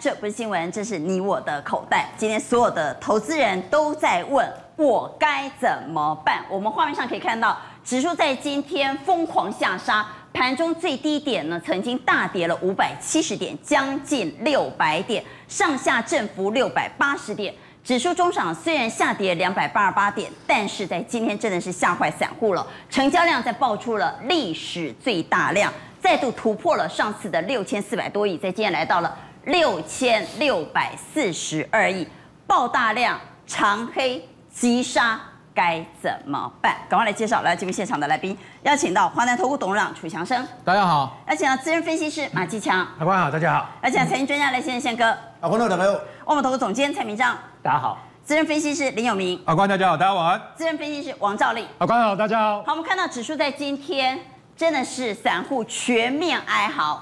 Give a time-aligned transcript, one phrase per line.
[0.00, 2.08] 这不是新闻，这是你我的口袋。
[2.16, 4.46] 今天所有的投资人都在问
[4.76, 6.44] 我该怎么办。
[6.48, 17.54] 我们画面上可以看到，指数在今天疯狂下杀，盘中最低点呢曾经大跌了五百七十点，将近六百点，上下振幅六百八十点。
[17.84, 25.72] 指数中场虽然下跌两百八十八点，但是在今天真的是吓坏散户了，成交量在爆出了历史最大量。
[26.00, 32.06] 再度突破了上次的六千四百多亿，在今天来到了六千六百四十二亿，
[32.46, 35.18] 爆大量长黑急杀，
[35.54, 36.76] 该怎么办？
[36.86, 45.94] 赶快来介绍来节目现场的来宾，邀请到华南投顾董事长楚强生，大家好；邀请到资深分析师马继强，阿关好，大家好；邀请到财经专家来先生宪哥，阿官好，大家好；
[46.26, 52.62] 万宝投顾总监蔡明章，大家好；资深分析师林有明，阿关大家好，大家晚安；资深分析师王兆力，阿关好，大家好。
[52.64, 54.20] 好，我们看到指数在今天。
[54.58, 57.00] 真的是散户全面哀嚎，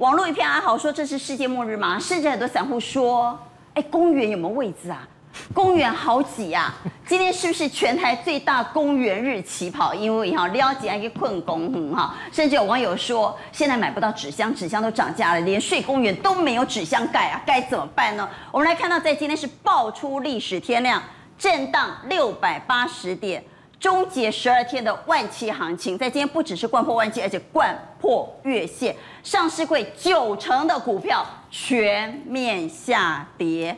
[0.00, 1.98] 网络一片哀嚎，说这是世界末日吗？
[1.98, 3.38] 甚至很多散户说，
[3.74, 5.06] 哎，公园有没有位置啊？
[5.52, 6.74] 公园好挤啊！
[7.06, 9.92] 今天是不是全台最大公园日起跑？
[9.92, 18.26] 因为哈了解一个困工哈，甚至有网友说，现在买不到纸箱，纸箱都涨价了，连睡公园都没有纸箱盖啊，该怎么办呢？
[18.50, 21.02] 我们来看到，在今天是爆出历史天量，
[21.38, 23.44] 震荡六百八十点。
[23.80, 33.74] 终结十二天的万七行情，在今天不只是掼破万七，而且掼破月线，上市柜九成的股票全面下跌，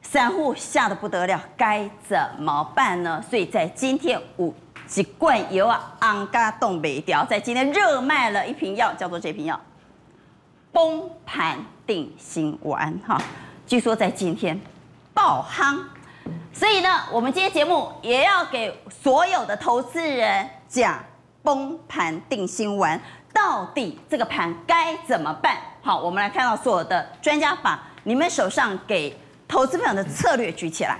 [0.00, 3.22] 散户吓得不得了，该怎么办呢？
[3.28, 4.54] 所以在今天五
[4.86, 9.60] 几罐油啊，安嘎冻没掉，在今天热卖了一瓶药，叫做这瓶药，
[10.72, 13.20] 崩盘定心丸哈，
[13.66, 14.58] 据说在今天
[15.12, 15.78] 爆夯。
[16.52, 20.98] 所以呢，我们今天节目也要给所有的投资人讲
[21.42, 23.00] 崩盘定心丸，
[23.32, 25.56] 到底这个盘该怎么办？
[25.82, 29.16] 好，我们来看到所有的专家把你们手上给
[29.46, 30.98] 投资朋友的策略举起来，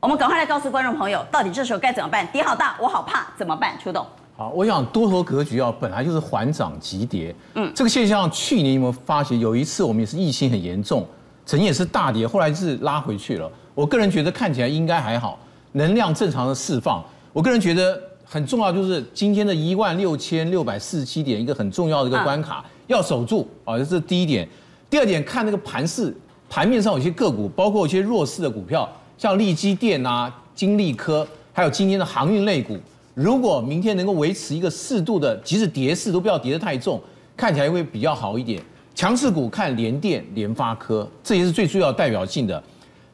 [0.00, 2.26] 我们赶快来告诉观众朋友，到底这时候该怎么办？
[2.28, 3.78] 跌好大，我好怕，怎么办？
[3.78, 4.06] 出动。
[4.36, 9.38] 好，我想多头格局啊，本来就是缓涨急跌，嗯，这个现象去年有没有发现？
[9.38, 11.06] 有一次我们也是疫情很严重。
[11.46, 13.50] 曾经也是大跌，后来是拉回去了。
[13.74, 15.38] 我个人觉得看起来应该还好，
[15.72, 17.04] 能量正常的释放。
[17.32, 24.48] 我个人觉得很重要，就是今天的一万六千六百四十七点，一个很重要的一个关卡要守住啊，这是第一点。
[24.88, 26.14] 第二点，看那个盘势，
[26.48, 28.88] 盘面上有些个股，包括一些弱势的股票，
[29.18, 32.78] 像力积电啊、金利科，还有今天的航运类股，
[33.14, 37.02] 如果明天能够维持一个适度的，即使跌势都不要跌得太重，
[37.36, 38.62] 看起来会比较好一点。
[38.94, 42.62] 强势股看联电、联发科，这也是最重要代表性的。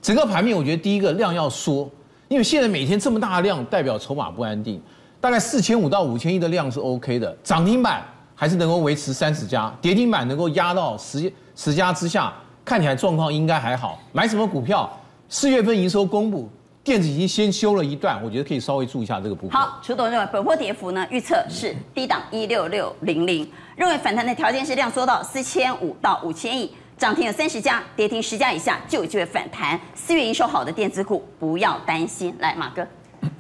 [0.03, 1.91] 整个盘面，我觉得第一个量要缩，
[2.29, 4.81] 因为现在每天这么大的量，代表筹码不安定。
[5.21, 8.03] 大概四千五到五千亿的量是 OK 的，涨停板
[8.35, 12.33] 还是能够维持三十家，跌停板能够压到十十家之下，
[12.65, 13.99] 看起来状况应该还好。
[14.13, 14.91] 买什么股票？
[15.29, 16.49] 四月份营收公布。
[16.91, 19.51] 电子已经先修了一段，我觉得可以稍微注意一下这个部分。
[19.51, 29.79] 好，楚董认为本波跌幅呢，预测是低档一六六零零，认为反弹的条件是量缩到四千五到五千亿，涨停有三十家，跌停十家以下就有机会反弹。
[29.95, 32.35] 四月营收好的电子股不要担心。
[32.41, 32.85] 来，马哥，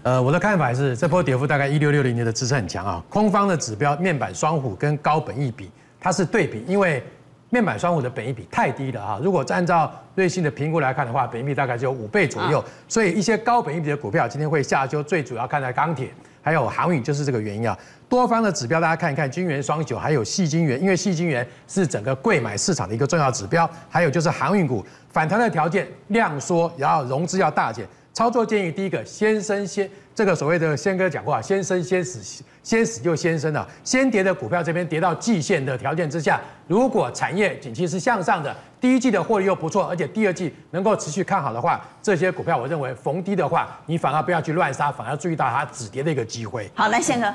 [0.04, 5.68] 呃，我的看法是这波跌幅大概一六六零年的支撑很强啊，空方的指标面板双虎跟高本一比
[5.98, 7.02] 它是对比，因为。
[7.50, 16.08] 面板双虎的本益比太低了哈，如果按照瑞信的评估来看的话，本益比大概只有五倍左右，所以一些高本益比的股票今天会下修，最主要看在钢铁
[16.40, 17.76] 还有航运，就是这个原因啊。
[18.08, 27.84] 多方的指标大家看一看，金元双九还有细金元，因为细金元是整个贵买市场的一个重要指标，还有就是航运股反弹的条件，量缩，然后融资要大减。
[28.20, 33.66] 操作建议，第一个先升先这个所谓的先哥讲过啊，先升先死，先死就先升了。
[33.82, 46.70] 先跌的股票这边跌到季线的条件之下，如果产业景气是向上的，第一季的获利又不错，而且第二季能够持续看好的话，这些股票我认为逢低的话，你反而不要去乱杀，反而注意到它止跌的一个机会。
[46.74, 47.34] 好，来先哥，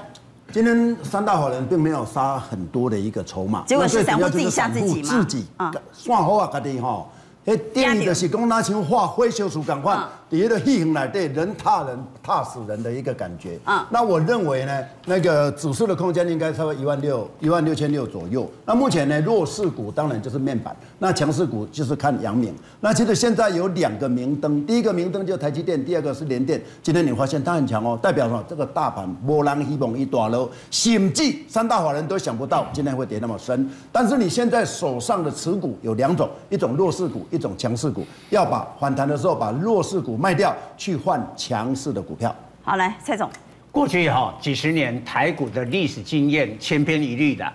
[0.51, 5.09] 今天三大法人并没有杀很多的一个筹码，结果是散户自己吓自己嘛？
[5.09, 7.04] 自己啊，算好啊，家己哈，
[7.45, 9.98] 哎，电影就是讲那像化灰修书赶快。
[10.35, 18.49] 底下的戏型来对人踏人踏死人的一个感觉啊，那我认为呢，那个指数的空间应该超过一万六一万六千六左右。
[18.65, 22.53] 那目前呢，弱势股当然就是面板，那强势股就是看阳明。
[22.81, 26.61] 那其实现在有两个明灯，第一个明灯就台积电，第二个是联电。
[26.83, 28.43] 今天你发现它很强哦，代表什么？
[28.49, 33.69] 这个大盘波浪一猛一大楼，险记三大法人都想不到今天会跌那么深。
[33.89, 40.17] 但是你现在手上的持股有两种，一种弱势股，一种强势股，要把反弹的时候把弱势股。
[40.25, 42.36] 卖掉去换强势的股票。
[42.63, 43.30] 好，来蔡总，
[43.72, 47.54] 过去哈几十年台股的历史经验千篇一律的，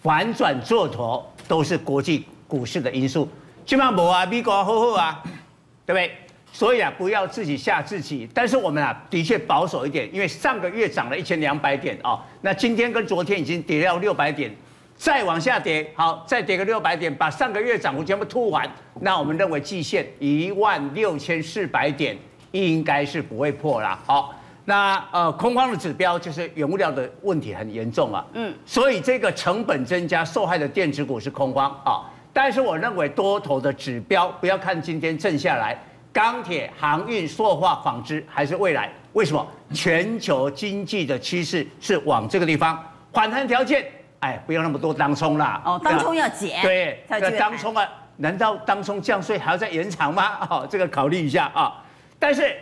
[0.00, 3.28] 反转做头都是国际股市的因素。
[3.66, 5.20] 基本上没啊，美国好好啊，
[5.84, 6.12] 对不对？
[6.52, 8.28] 所以啊，不要自己吓自己。
[8.32, 14.54] 但是我们啊，的确保守一点，因为上个月涨了一千两百点啊，那今天跟昨天已经跌到六百点，
[15.02, 18.70] 再往下跌，好，再跌个六百点，把上个月涨幅全部吐完。
[19.00, 22.16] 那我们认为季线一万六千四百点
[22.52, 23.98] 应该是不会破啦。
[24.06, 24.32] 好，
[24.64, 32.08] 那呃，空方的指标就是原物料的问题很严重啊，嗯，所以这个成本增加受害的电子股是空方啊。
[32.32, 35.76] 但是我认为多头的指标不要看今天震下来。
[36.12, 38.92] 钢铁、航运、塑化、纺织还是未来？
[39.14, 39.44] 为什么？
[39.74, 42.78] 全球经济的趋势是往这个地方
[43.12, 43.84] 反弹条件，
[44.22, 45.60] 哎，不要那么多当冲啦。
[45.64, 46.62] 哦，当冲要减。
[46.62, 47.84] 对，那当冲啊，
[48.18, 50.38] 难道当冲降税还要再延长吗？
[50.48, 51.82] 哦，这个考虑一下啊。
[52.20, 52.54] 但是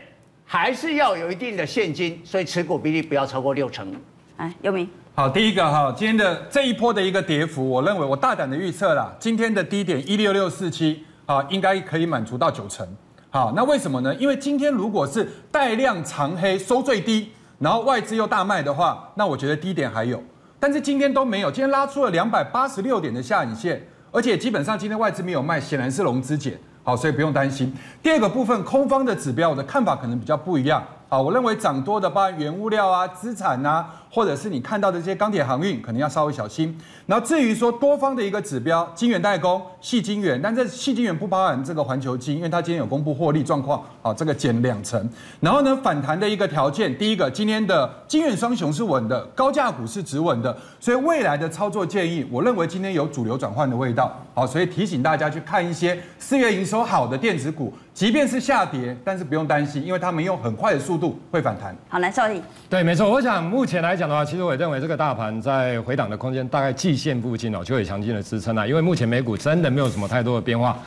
[0.47, 3.95] 还是要有一定的现金，所以持股比例不要超过六成。
[4.39, 4.89] 哎，尤明。
[5.15, 12.89] 好，第一个哈，今天的这一波的一个跌幅，我认为我大胆的预测啦，今天的低点一六六四七啊，应该可以满足到九成。
[13.29, 14.15] 好，那为什么呢？
[14.15, 20.23] 因为今天如果是带量长黑收最低，然后外资又大卖的话，那我觉得低点还有。
[20.61, 26.57] 但是今天都没有，今天拉出了两百八十六点的下影线，而且基本上今天外资没有卖，显然是融资减。
[26.83, 27.75] 好，所以不用担心。
[28.03, 30.83] 第二个部分，空方的指标，我的看法可能比较不一样。
[31.09, 36.77] 好，我认为涨多的，包含原物料啊、资产啊，或者是你看到的这些钢铁航运，可能要稍微小心。
[37.07, 45.09] 然后至于说多方的一个指标，金圆代工、细金圆，但这细金圆不包含这个环球金，因为它今天有公布获利状况，好，这个减两成。
[45.41, 54.21] 然后呢，反弹的一个条件，第一个，今天的金圆双雄是稳的，高价股是止稳的，所以未来的操作建议，我认为今天有主流转换的味道。
[54.35, 57.73] 好，所以提醒大家去看一些四月营收好的电子股。
[57.93, 61.77] 即便是下跌，但是不用担心，因为他们用很快的速度会反弹。
[61.89, 62.41] 好，来，兆立。
[62.69, 63.11] 对，没错。
[63.11, 68.67] 我想目前来讲的话，其实我也认为这个大盘在回档的空间大概季线附近哦，就有强劲的支撑啊。
[68.67, 70.79] 因为目前美股真的没有什么太多的变化，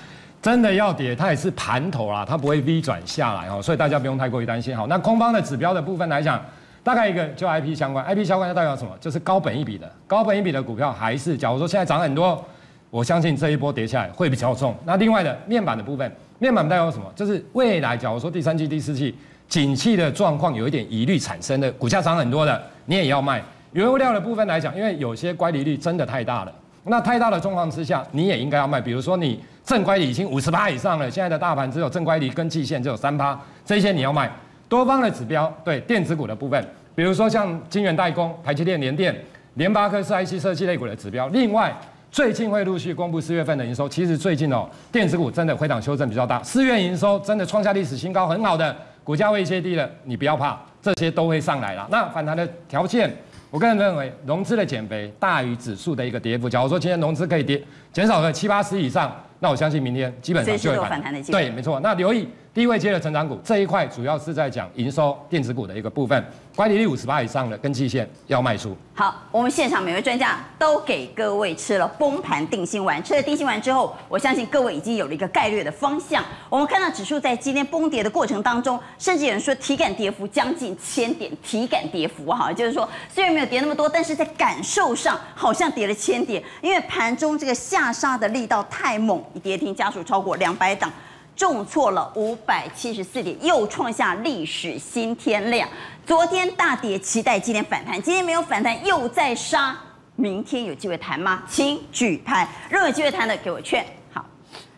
[0.42, 4.76] 真的要跌，它也是盘头啦，它不会 V 转下来哦，所以大家不用太过于担心。
[4.76, 6.44] 好，那空方的指标的部分来讲，
[6.84, 8.90] 大概一个就 IP 相关，IP 相关它代表什么？
[9.00, 12.44] 就是高本一笔的，高本一笔的股票还是，假如说现在涨很多，
[12.90, 14.76] 我相信这一波跌下来会比较重。
[14.84, 16.12] 那另外的面板的部分。
[16.40, 17.06] 面板代表什么？
[17.16, 19.16] 就是未来，假如说第三季、第四季
[19.48, 23.42] 景气的状况有一点疑虑产生的，股价涨很多的，你也要卖。
[23.72, 26.54] 原物料的部分来讲，因为有些乖离率真的太大了，
[26.86, 28.80] 那太大的状况之下，你也应该要卖。
[28.80, 34.30] 比如说你正乖离已经五十八以上了，现在的大盘只有正乖离跟季线只有三趴，这些你要卖。
[34.70, 36.66] 多方的指标，对电子股的部分，
[36.96, 39.16] 比如说像晶圆代工、台积电、联电、
[39.56, 41.76] 联发科是 IC 设计类股的指标，另外。
[42.12, 51.88] 最近会陆续公布四月份的营收，其实最近哦，电子股真的回档修正比较大，四月营收真的创下历史新高，很好的，股价位阶低了，你不要怕，这些都会上来了。
[51.90, 53.10] 那反弹的条件，
[53.50, 56.50] 我个人认为融资的减肥大于指数的一个跌幅。
[56.50, 57.64] 假如说今天融资可以跌
[57.94, 61.40] 减少个七八十以上，那我相信明天基本上就会反弹的机会。
[61.40, 61.80] 对，没错。
[61.80, 66.24] 那留意低位接的成长股这一块，主要是在讲营收电子股的一个部分。
[66.56, 68.78] 乖离率五十八以上的跟季线要卖出。
[68.94, 76.24] 好，我们现场每位专家都给各位吃了崩盘定心丸，吃了定心丸之后，我相信各位已经有了一个概略的方向。
[76.48, 90.94] 我们看到指数在今天崩跌的过程当中，甚至有人说体感跌幅将近千点，体感跌幅哈，就是说虽然没有跌那么多，但是在感受上好像跌了千点，因为盘中这个下杀的力道太猛，跌停家数超过两百档。
[91.36, 95.68] 重挫了五百七十四点，又创下历史新天量。
[96.06, 98.02] 昨天大跌，期待今天反弹。
[98.02, 99.76] 今天没有反弹，又在杀。
[100.16, 101.42] 明天有机会弹吗？
[101.50, 102.48] 请举牌。
[102.70, 103.84] 认为有机会弹的，给我劝。
[104.12, 104.24] 好，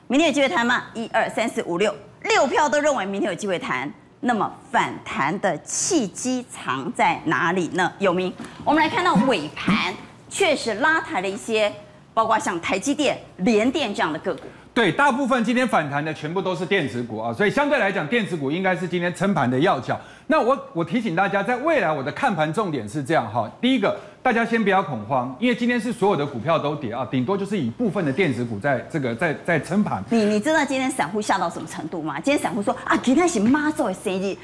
[0.07, 0.83] 明天有机会弹吗？
[0.93, 1.93] 一二三四五六，
[2.23, 3.91] 六票都认为明天有机会弹。
[4.21, 7.91] 那么反弹的契机藏在哪里呢？
[7.99, 8.33] 有名。
[8.63, 9.93] 我们来看到尾盘
[10.29, 11.71] 确实拉抬了一些，
[12.13, 14.43] 包括像台积电、联电这样的个股。
[14.75, 19.97] 对，大部分今天反弹的全部都是电子股啊，所以相对来讲，电子股应该是今天撑盘的要角。
[20.27, 30.03] 那我我提醒大家，在未来我的看盘重点是这样哈，第一个，大家先不要恐慌，因为今天是所有的股票都跌啊，顶多就是以部分的电子股在这个在在撑盘。
[30.09, 32.19] 你你知道今天散户吓到什么程度吗？
[32.19, 34.35] 今天散户说啊，今天是妈做的生日，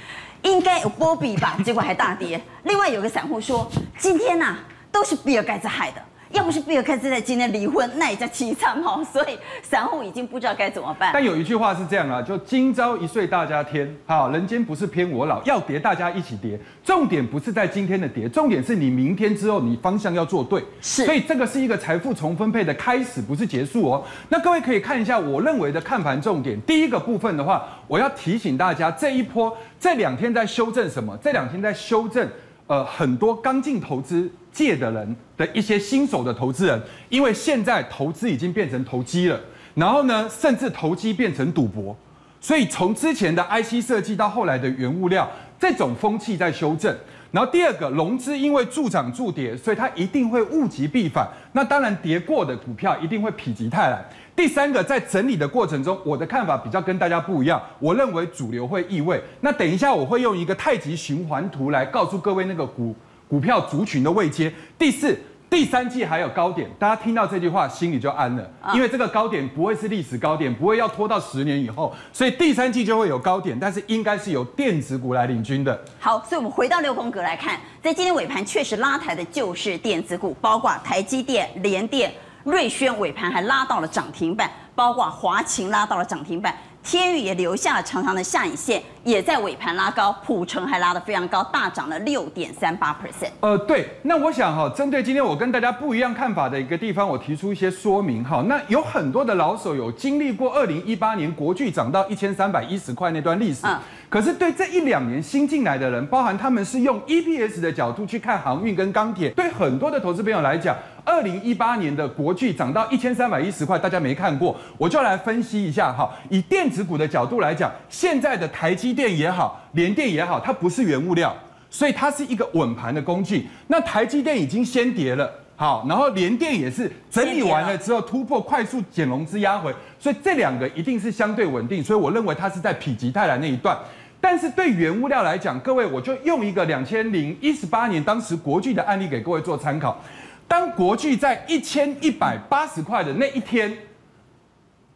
[0.44, 2.42] 应该有波比吧，结果还大跌。
[2.64, 4.60] 另外有个散户说，今天呐、啊、
[4.94, 6.02] 都是比尔盖茨害的。
[6.34, 9.04] 要不是比尔盖茨在今天离婚，那也叫凄惨哈。
[9.04, 11.12] 所以散户已经不知道该怎么办。
[11.14, 16.60] 但有一句话是这样啊，就今朝一岁大家天，好，人间不是偏我老，要跌大家一起跌。
[16.84, 20.64] 重点不是在今天的跌，重点是你明天之后你方向要做对。
[20.82, 24.04] 是，所以这个是一个财富重分配的开始，不是结束哦。
[24.30, 31.18] 那各位可以看一下我认为的看盘重点，第一个部分的话，我要提醒大家，这一波这两天在修正什么？
[31.22, 32.28] 这两天在修正。
[32.68, 39.39] 呃，很多刚进投资界的人的一些新手的投资人，因为现在投资已经变成投机了，
[39.75, 41.96] 然后呢，甚至投机变成赌博。
[42.39, 45.29] 所以从之前的 IC 设计到后来的原物料，
[45.60, 46.96] 这种风气在修正。
[47.31, 51.25] 然后第二个融资因为助涨助跌，所以它一定会物极必反。
[51.53, 54.03] 那当然跌过的股票一定会否极泰来。
[54.36, 57.62] 第三个在整理的过程中，我的看法比较跟大家不一样。
[57.79, 59.22] 我认为主流会易位。
[59.39, 62.93] 那等一下我会用一个太极循环图来告诉各位那个股
[63.32, 64.54] 股票族群的位阶。
[64.78, 65.18] 第四。
[65.50, 75.78] 第三季还有高点，大家听到这句话心里就安了，因为这个高点不会是历史高点，不会要拖到十年以后，所以第三季就会有高点，但是应该是由电子股来领军的。
[76.00, 82.14] 好，所以我们回到六宫格来看，在今天尾盘确实拉抬的就是电子股，包括台积电、联电、
[82.46, 86.56] 瑞轩尾盘还拉到了涨停板，包括华勤拉到了涨停板。
[86.84, 93.30] 天宇也留下了长长的下影线，也在尾盘拉高，普成还拉得非常高，大涨了六点三八 percent。
[93.40, 98.44] 呃，对，那我想哈，针对今天我跟大家不一样看法的一个地方，我提出一些说明哈。
[98.48, 103.80] 那有很多的老手有经历过二零一八年国巨涨到一千三百一十块那段历史，嗯，
[104.12, 110.75] 可是对这一两年新进来的人，包含他们是用 EPS 的角度去看航运跟钢铁，对很多的投资朋友来讲。
[111.06, 116.12] 二零一八年的国巨涨到一千三百一十块，大家没看过，我就来分析一下哈。
[116.30, 121.34] 以电子股的角度来讲，现在的台积电也好，联电也好，它不是原物料，
[121.70, 123.48] 所以它是一个稳盘的工具。
[123.68, 131.82] 那台积电已经先跌了，好，然后联电也是整理完了之后突破，快速减融资压回，所以这两个一定是相对稳定。
[131.82, 133.77] 所以我认为它是在否极泰来那一段。
[134.22, 140.00] 但是对原物料来讲，各位我就用一个两千零一十八年当时国巨的案例给各位做参考。
[140.48, 143.75] 当国巨在一千一百八十块的那一天，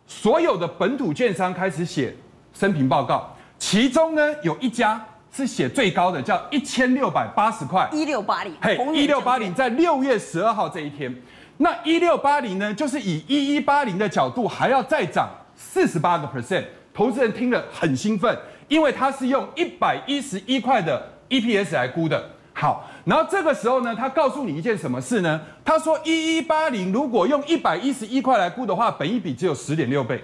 [0.05, 2.15] 所有的本土券商开始写
[2.53, 11.13] 生平报告，其中呢有一家是写最高的，叫一千六百八十块，一六八零，嘿，一六八零在六月十二号这一天，
[11.57, 22.31] 那一六八零呢，就是以一一八零的角度还要再涨四十八个 percent，投资人听了很兴奋，因为他是用一百一十一块的 EPS 来估的。
[22.53, 25.41] 好，然后这个时候呢，他告诉你一件什么事呢？
[25.65, 30.23] 他说一一八零如果用一百一十一块来估的话，本益比只有十点六倍。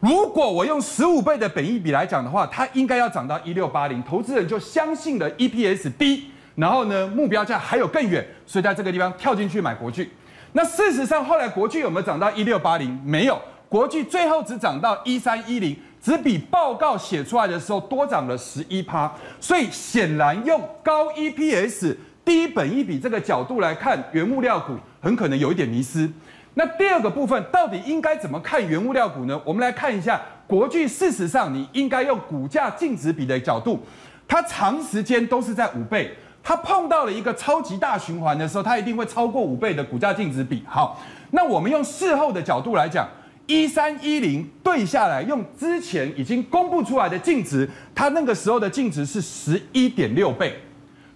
[0.00, 4.02] 如果我用十五倍的本益比来讲的话，它应该要涨到一六八零。
[4.02, 10.10] 投资人就相信了 EPS 低，然后呢，目标价还有更远，所以在这个地方跳进去买国巨。
[10.52, 12.98] 那事实上后来国巨有没有涨到一六八零？
[13.04, 15.76] 没有，国巨最后只涨到一三一零。
[16.00, 26.08] 只比报告写出来的时候多涨了十一趴，所以显然用高 EPS 低本益比这个角度来看原物料股，很可能有一点迷失。
[26.54, 29.40] 那第二个部分到底应该怎么看原物料股呢？
[29.44, 33.80] 我们来看一下国巨，事实上你应该用股价净值比的角度，
[34.26, 40.62] 它长时间都是在五倍，它碰到了一个超级大循环的时候，它一定会超过五倍的股价净值比。
[40.66, 41.00] 好，
[41.30, 43.08] 那我们用事后的角度来讲。
[43.48, 50.54] 一三一零对下来，用之前已经公布出来的净值，它那个时候的净值是十一点六倍，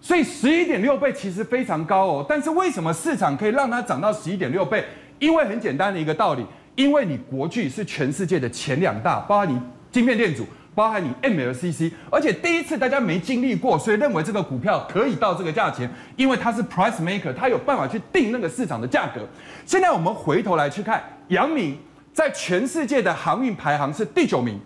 [0.00, 2.26] 所以十一点六倍其实非常高哦。
[2.26, 4.82] 但是为什么市场可以让它涨到十一点六倍？
[5.18, 6.42] 因为很简单的一个道理，
[6.74, 9.60] 因为你国巨是全世界的前两大，包含你
[9.90, 15.86] 晶片电阻，包含你 MLCC，而且第一次大家没经历过，所以认为这个股票可以到这个价钱，
[16.16, 19.20] 因为它是 price maker，它有办法去定那个市场的价格。
[19.66, 21.76] 现在我们回头来去看杨明。
[22.12, 24.58] 在全世界的航运排行是第九名，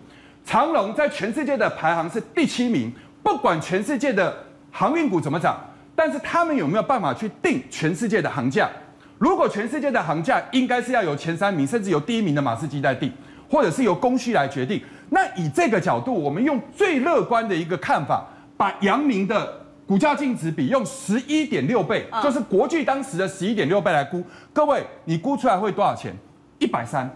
[0.45, 2.93] 长荣在全世界的排行是第七名。
[3.23, 4.33] 不管全世界的
[4.71, 5.59] 航运股怎么涨，
[5.95, 8.69] 但是他们有没有办法去定全世界的航价？
[9.17, 13.11] 如果全世界的航价应该是要由前三名，甚至由第一名的马士基在定，
[13.49, 14.81] 或者是由供需来决定。
[15.09, 18.25] 那以这个角度，我们用最乐观的一个看法，
[18.55, 24.23] 把阳明的股价净值比用十一点六倍，就是国巨当时的十一点六倍来估。
[24.53, 26.13] 各位，你估出来会多少钱？
[26.59, 27.09] 一百三。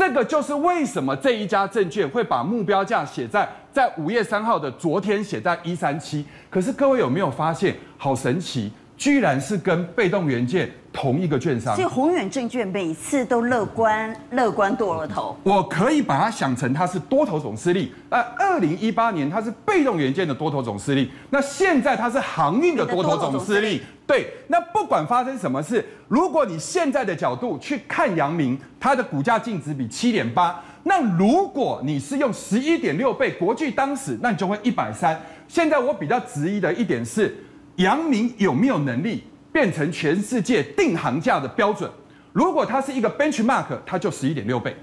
[0.00, 11.74] 这个就是为什么这一家证券会把目标价写在在五月三号的昨天写在一三七，可是各位有没有发现，好神奇，居然是跟被动元件同一个券商。
[11.74, 15.34] 所以宏远证券每次都乐观，乐观多了头。
[15.42, 17.90] 我可以把它想成它是多头总司令。
[18.10, 23.80] 那二零一八年它是被动元件的多头总司令，那现在它是航运的多头总司令。
[24.06, 35.18] 对，那不管发生什么事，如果你现在的角度去看阳明，它的股价净值比七点八，那如果你是用十一点六倍，国巨当时，那你就会一百三。
[35.48, 37.34] 现在我比较质疑的一点是，
[37.80, 41.90] 阳明有没有能力变成全世界定行价的标准？
[42.32, 44.76] 如果它是一个 benchmark，它就十一点六倍。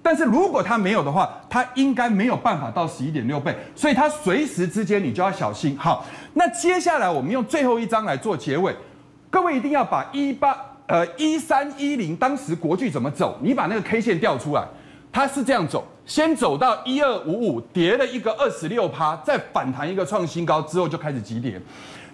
[0.00, 5.76] 但是如果它没有的话，它应该没有办法到十一点六倍，所以它随时之间你就要小心。
[5.76, 8.72] 好，那接下来我们用最后一张来做结尾，
[9.28, 14.64] 各位一定要把一八呃一三一零当时国巨怎么走，你把那个 K 线调出来，
[15.10, 21.60] 它是这样走，先走到一二五五，跌了一个二十六趴，再反弹一个创新高之后就开始急跌。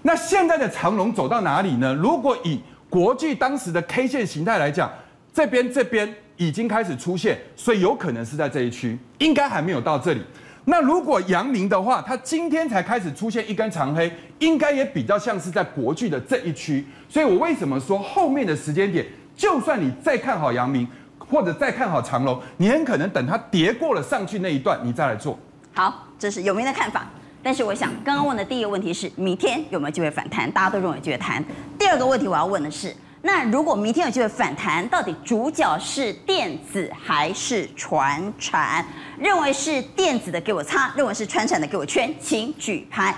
[0.03, 1.95] 那现在的长龙走到哪里呢？
[1.95, 4.91] 如果以国际当时的 K 线形态来讲，
[5.33, 10.23] 这边这边已经开始出现，所以有可能是在这一区，应该还没有到这里。
[10.65, 16.85] 那如果阳明的话，它今天才开始出现一根长黑，应该也比较像是在国际的这一区。
[17.09, 19.07] 所以我为什么说后面的时间点，
[19.37, 20.87] 就算你再看好阳明，
[21.19, 25.39] 或者再看好长龙，你很可能等它跌过了上去那一段，你再来做。
[25.75, 27.09] 好，这是有名的看法。
[27.43, 30.51] 但是我想，刚刚问的第一个问题是明天有没有机会反弹？
[30.53, 31.45] 大家都认为机会弹。
[31.79, 38.85] 第二个问题我要问的是，那如果明天有机会反弹，到底主角是电子还是传产？
[39.19, 43.15] 认为是电子的给我擦，认为是传产的给我圈，请举牌。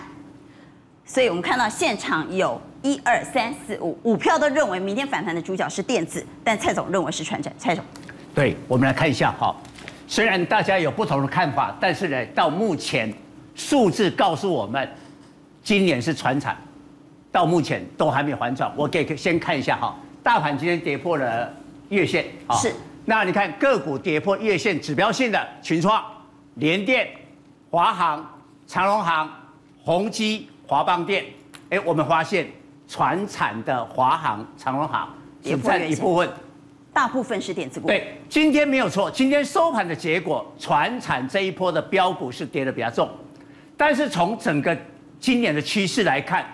[1.04, 7.52] 所以我们看到现场有一二三四五五票都认为明天反弹的主角是电子，但蔡总认为是传产。
[7.59, 7.85] 蔡总，
[8.35, 9.54] 对，我们来看一下哈。
[10.07, 13.12] 虽然大家有不同的看法，但是呢，到目前
[13.54, 14.88] 数字告诉我们，
[15.62, 16.56] 今年是船产。
[17.32, 21.52] 到目前都还没有反转，我给先看一下哈，大盘今天跌破了
[21.88, 22.73] 月线啊，是。
[23.04, 26.00] 那你看个股跌破月线指标性的群创、
[26.54, 27.08] 联电、
[27.70, 28.25] 华航、
[28.68, 29.28] 长荣航、
[29.82, 31.25] 宏基、华邦电，
[31.70, 32.49] 哎，我们发现
[32.87, 36.30] 船产的华航、长荣航只占一部分，
[36.92, 37.88] 大部分是电子股。
[37.88, 43.08] 对，今天没有错，今天收盘的结果，船产这一波的标股是跌的比较重，
[43.76, 44.76] 但是从整个
[45.19, 46.45] 今年的趋势来看。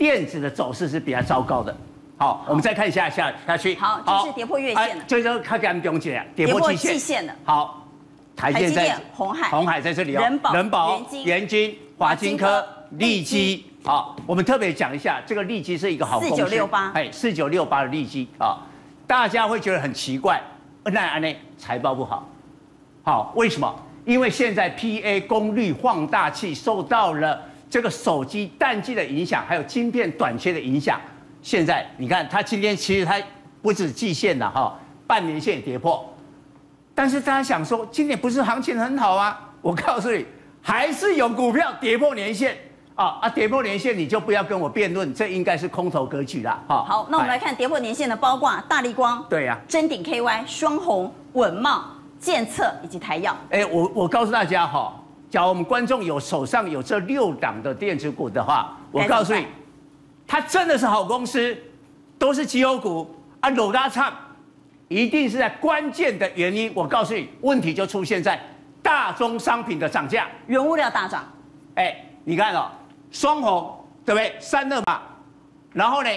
[0.00, 1.76] 电子的走势是比较糟糕的。
[2.16, 3.74] 好，我们再看一下下下去。
[3.74, 5.04] 好，就是跌破月线了。
[5.06, 7.34] 这就看看不用讲，跌破季线了。
[7.44, 7.86] 好，
[8.34, 10.22] 台积电、红海、红海在这里哦。
[10.22, 13.66] 人保、人保、元金、华金科、利基。
[13.84, 16.34] 好，我们特别讲一下，这个利基是一个好公司。
[16.34, 16.90] 四九六八。
[16.92, 18.56] 哎，四九六八的利基啊，
[19.06, 20.40] 大家会觉得很奇怪，
[20.84, 22.26] 那安内财报不好。
[23.02, 23.70] 好，为什么？
[24.10, 27.40] 因为现在 PA 功率放大器受到了。
[27.70, 31.00] 这个手机淡季的影响，还有晶片短缺的影响，
[31.40, 33.14] 现在你看它今天其实它
[33.62, 36.04] 不止季线了哈，半年线也跌破。
[36.96, 39.38] 但是大家想说，今年不是行情很好啊？
[39.62, 40.26] 我告诉你，
[40.60, 42.58] 还是有股票跌破年线
[42.96, 43.28] 啊啊！
[43.28, 46.84] 跌破年线你就不要跟我辩论，这应该是空头格局了哈。
[46.84, 51.80] 好，那我们来看跌破年线的，包括大力光、对呀、啊，真鼎 KY、双红、稳懋、
[52.20, 53.36] 健测以及台药。
[53.50, 54.94] 哎，我我告诉大家哈。
[55.30, 59.46] 假如我们观众有手上有这六档的电子股的话，我告诉你，
[60.26, 61.56] 它真的是好公司，
[62.18, 64.12] 都是绩优股啊，楼大唱，
[64.88, 66.72] 一定是在关键的原因。
[66.74, 68.40] 我告诉你，问题就出现在
[68.82, 71.22] 大宗商品的涨价，原物料大涨。
[71.76, 72.68] 哎，你看哦，
[73.12, 74.34] 双红对不对？
[74.40, 75.00] 散热嘛，
[75.72, 76.10] 然后呢，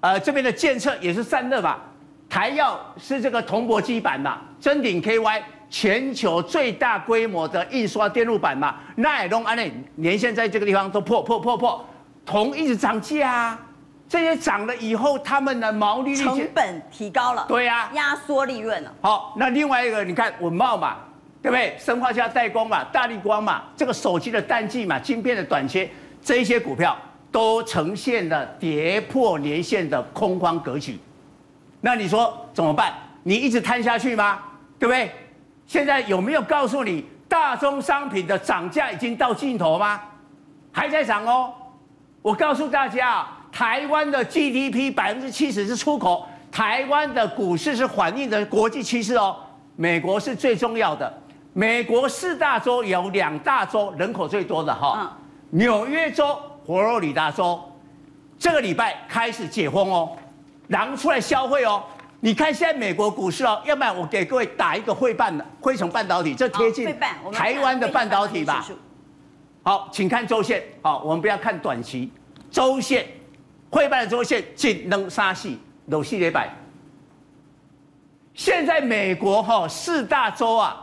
[0.00, 1.78] 呃，这边的建策也是散热嘛，
[2.32, 5.42] 台燿是这个铜箔基板嘛，臻鼎 KY。
[5.68, 11.82] 全球最大规模的印刷电路板嘛，那也都安内年限在这个地方都破破破破，
[12.26, 13.60] 铜一直涨价啊，
[14.06, 18.94] 这些涨了以后，他们的毛利率成本提高了，对呀、啊，压缩利润了。
[19.00, 20.96] 好，那另外一个你看稳懋嘛，
[21.42, 21.74] 对不对？
[21.78, 25.88] 生化加代工嘛，大力光嘛，这个手机的淡季嘛，晶片的短缺，
[26.22, 26.94] 这一些股票
[27.30, 30.98] 都呈现了跌破年线的空方格局。
[31.82, 32.94] 那你说怎么办？
[33.24, 34.38] 你一直摊下去吗？
[34.78, 35.12] 对不对？
[35.66, 40.00] 现在有没有告诉你，大宗商品的涨价已经到尽头吗？
[40.72, 41.52] 还在涨哦。
[42.22, 49.36] 我告诉大家，台湾的 GDP 百分之七十是出口，台湾的股市是反映的国际趋势哦。
[49.74, 51.12] 美国是最重要的，
[51.52, 55.16] 美国四大洲有两大洲人口最多的哈，
[55.50, 57.60] 纽约州、佛罗里达州，
[58.38, 60.12] 这个礼拜开始解封哦，
[60.72, 61.84] 狼出来消费哦。
[62.18, 66.96] 你看现在美国股市哦，要不然我给各位打一个汇半的汇成半导体，这贴近
[67.32, 68.64] 台湾的半导体吧。
[69.64, 70.62] 好，请看周线。
[70.80, 72.10] 好，我们不要看短期，
[72.50, 73.06] 周线，
[73.70, 76.48] 汇半的周线仅能杀系，有系列板。
[78.34, 80.76] 现在美国哈四大洲啊，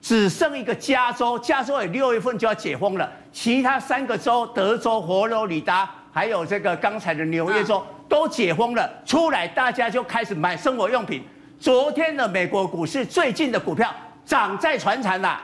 [0.00, 7.84] 只剩一个加州，加州也六月份就要解封了，其他三个州，德州、佛罗里达，还有这个刚才的纽约州。
[8.08, 11.22] 都解封了，出来大家就开始买生活用品。
[11.60, 13.92] 昨天的美国股市最近的股票
[14.24, 15.42] 涨在船产啦，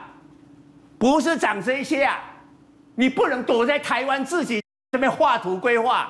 [0.96, 2.18] 不是涨这些啊！
[2.94, 6.08] 你不能躲在台湾自己这边画图规划，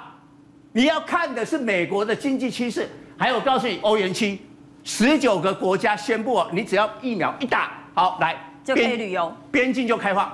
[0.73, 2.89] 你要看的是美国的经济趋势。
[3.19, 4.39] 还有，告诉你，欧元区
[4.83, 10.31] 十九个国家宣布，你只要疫苗一打，好来就可以旅游，边境就开放，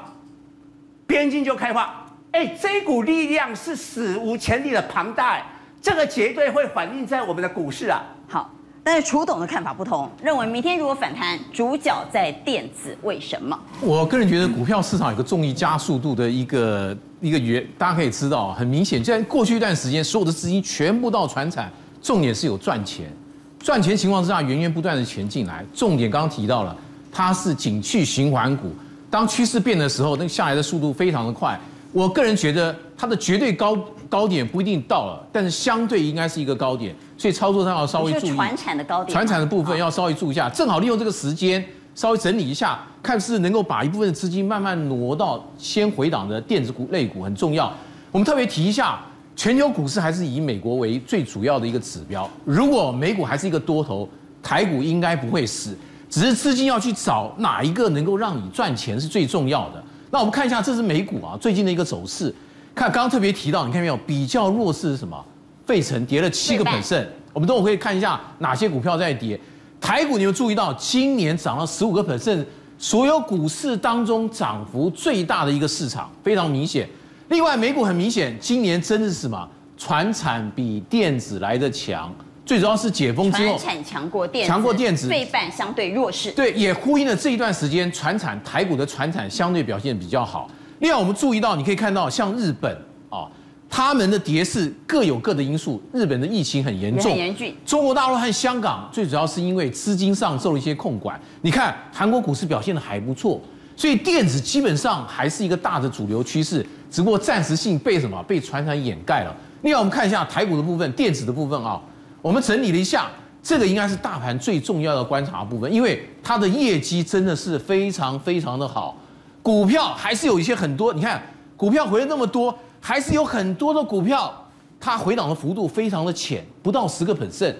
[1.06, 1.88] 边境就开放。
[2.32, 5.46] 哎，这股力量是史无前例的庞大哎。
[5.82, 8.02] 这个绝对会反映在我们的股市啊！
[8.28, 8.52] 好，
[8.84, 13.58] 但是楚董的看法不同，认为明天如果反弹，主角在电子，为什么？
[13.80, 21.70] 我个人觉得股票市场有个重力加速度的一个一个原，大家可以知道，很明显，在过去一段时间，所有的资金全部到船产，
[22.02, 23.10] 重点是有赚钱，
[23.58, 26.76] 赚钱情况之下，源源不断的钱进来，重点刚刚提到了，
[27.10, 28.70] 它是景气循环股，
[29.08, 31.58] 当趋势变的时候，那个下来的速度非常的快。
[31.92, 33.76] 我个人觉得它的绝对高
[34.10, 38.34] 高点不一定到了，但是相对应该是一个高点，所以操作上要稍微注意。
[38.34, 47.72] 船产的高点，传产的部分要稍微注意一下，正好利用这个时间稍微整理一下，看是能够把一部分的资金慢慢挪到先回档的电子股类股很重要。
[48.10, 49.00] 我们特别提一下，
[49.36, 52.28] 全球股市还是以美国为最主要的一个指标。
[52.44, 54.08] 如果美股还是一个多头，
[54.42, 59.80] 台股应该不会死，只是资金要去找哪一个能够让你赚钱是最重要的。
[60.10, 62.34] 那我们看一下，这是美股啊最近的一个走势。
[62.74, 63.96] 看刚刚特别提到，你看没有？
[64.06, 65.24] 比较弱势是什么？
[65.66, 67.06] 费城跌了七个 percent。
[67.32, 69.38] 我们等会可以看一下哪些股票在跌。
[69.80, 72.44] 台股你有注意到，今年涨了十五个 percent，
[72.76, 76.88] 所有股市当中涨幅最大的一个市场，非常明显。
[77.28, 79.48] 另外，美股很明显，今年真的是什么？
[79.78, 82.12] 船产比电子来的强。
[82.44, 86.32] 最主要是解封之后，船产强过电子，强过电子，费半相对弱势。
[86.32, 90.50] 对，也呼应了这一段时间船产台股的船产相对表现比较好。
[90.80, 92.74] 另外，我们注意到，你可以看到像日本
[93.08, 93.28] 啊，
[93.68, 95.80] 他们的跌势各有各的因素。
[95.92, 97.54] 日本的疫情很严重，很严峻。
[97.64, 101.20] 中国大陆和香港最主要是因为资金上受了一些控管。
[101.42, 103.40] 你看韩国股市表现的还不错，
[103.76, 109.36] 所以电子基本上还是一个大的主流趋势，只不过暂时性被什么被传产掩盖了。
[109.60, 111.78] 另外，我们看一下台股的部分，电子的部分啊。
[112.22, 113.10] 我们整理了一下，
[113.42, 118.94] 这个应该是大盘最重要的观察部分，因为它的业绩真的是非常非常的好，
[119.42, 121.22] 股票还是有一些很多，你看
[121.56, 124.32] 股票回了那么多，还是有很多的股票
[124.78, 127.54] 它回档的幅度非常的浅，不到十个 percent。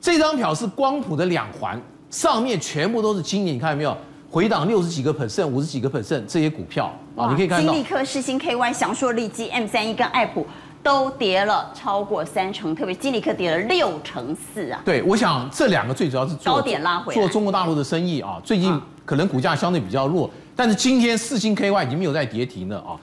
[0.00, 3.96] 这张表是光谱的两环，上面全部都是今年，你看到没有？
[4.30, 7.72] 回档六十几个 percent、五十几个 percent 这些股票啊，你可以看到。
[7.72, 10.46] 金立科、世新 KY、祥硕、利基、M 三一跟爱普。
[10.84, 14.82] 都跌了超过三成，特别金立科跌了六成四啊！
[14.84, 18.40] 对，我想这两个最主要是做高点拉回，做中国大陆的生意啊。
[18.42, 22.98] 最近可能股价相对比较弱，但是今天四星 KY 已经没有再跌停了啊。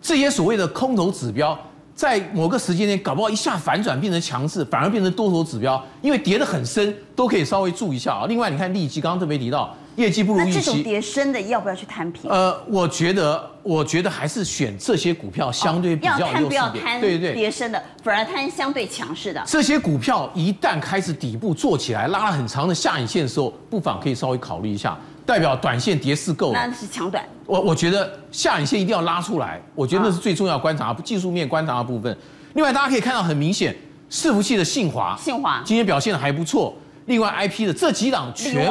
[0.00, 1.58] 这些所谓的空头指标，
[1.94, 8.26] 在某个时间点搞不好一下反转变成强势，反而变成多头指标，因为跌得很深，都可以稍微注意一下啊。
[8.28, 9.74] 另外，你看利基刚刚特别提到。
[9.96, 12.30] 业绩不如预期，那这种跌深的要不要去摊平？
[12.30, 16.98] 呃，我觉得，我觉得还是选这些股票相对比较优势点。
[16.98, 19.42] 对对，跌深的反而摊相对强势的。
[19.46, 26.66] 这些股票一旦开始底部做起来，拉了很长的下影线的时候，不妨可以稍微考虑一下，代表短线跌势够了。
[26.66, 27.24] 那是抢短。
[27.46, 32.16] 我我觉得下影线一定要拉出来，我觉得那是最重要观察技术面观察的部分。
[32.54, 33.74] 另外，大家可以看到很明显，
[34.10, 36.74] 伺服器的信华，信华今天表现的还不错。
[37.06, 38.68] 另外，IP 的这几档全。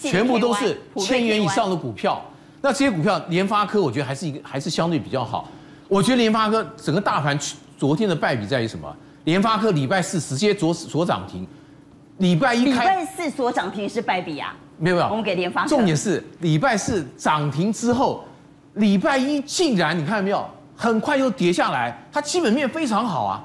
[0.00, 2.22] 全部都是千元以上的股票，
[2.60, 5.48] 那这些股票，联发科我觉得还是一个还是相对比较好。
[5.88, 7.38] 我觉得联发科整个大盘
[7.78, 8.94] 昨天的败笔在于什么？
[9.24, 11.46] 联发科礼拜四直接左锁涨停，
[12.18, 14.54] 礼拜一开礼拜四锁涨停是败笔啊？
[14.78, 15.68] 没有没有，我们给联发科。
[15.68, 18.24] 重点是礼拜四涨停之后，
[18.74, 20.44] 礼拜一竟然你看到没有，
[20.76, 23.42] 很快又跌下来，它基本面非常好啊。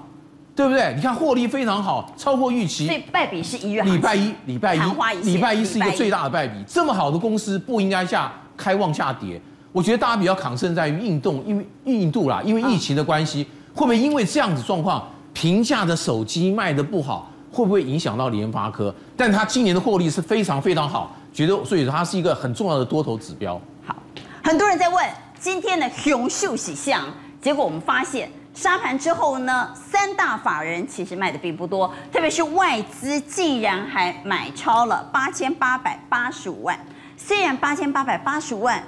[0.56, 0.94] 对不对？
[0.94, 2.86] 你看获利非常好，超过预期。
[2.86, 3.82] 所以败笔是一月。
[3.84, 4.80] 礼拜一，礼拜一，
[5.24, 6.62] 礼拜一是一个最大的败笔。
[6.68, 9.42] 这么好的公司不应该下开往下跌。
[9.72, 18.94] 我觉得大家比较抗胜在于印度，因为印度啦，因为疫情的关系，会不会因为这样子状况，平价的手机卖的不好，会不会影响到联发科？
[19.16, 23.58] 但它今年的获利是非常非常好，觉得所以它是一个很重要的多头指标。
[23.88, 23.96] 好，
[24.44, 27.06] 很多人在问今天的熊秀喜象，
[27.42, 28.30] 结果我们发现。
[28.54, 36.78] 沙盘之后呢，三大法人其实卖的并不多，特别是外资竟然还买超了八千八百八十五万。
[37.16, 38.84] 虽然八千八百八十五万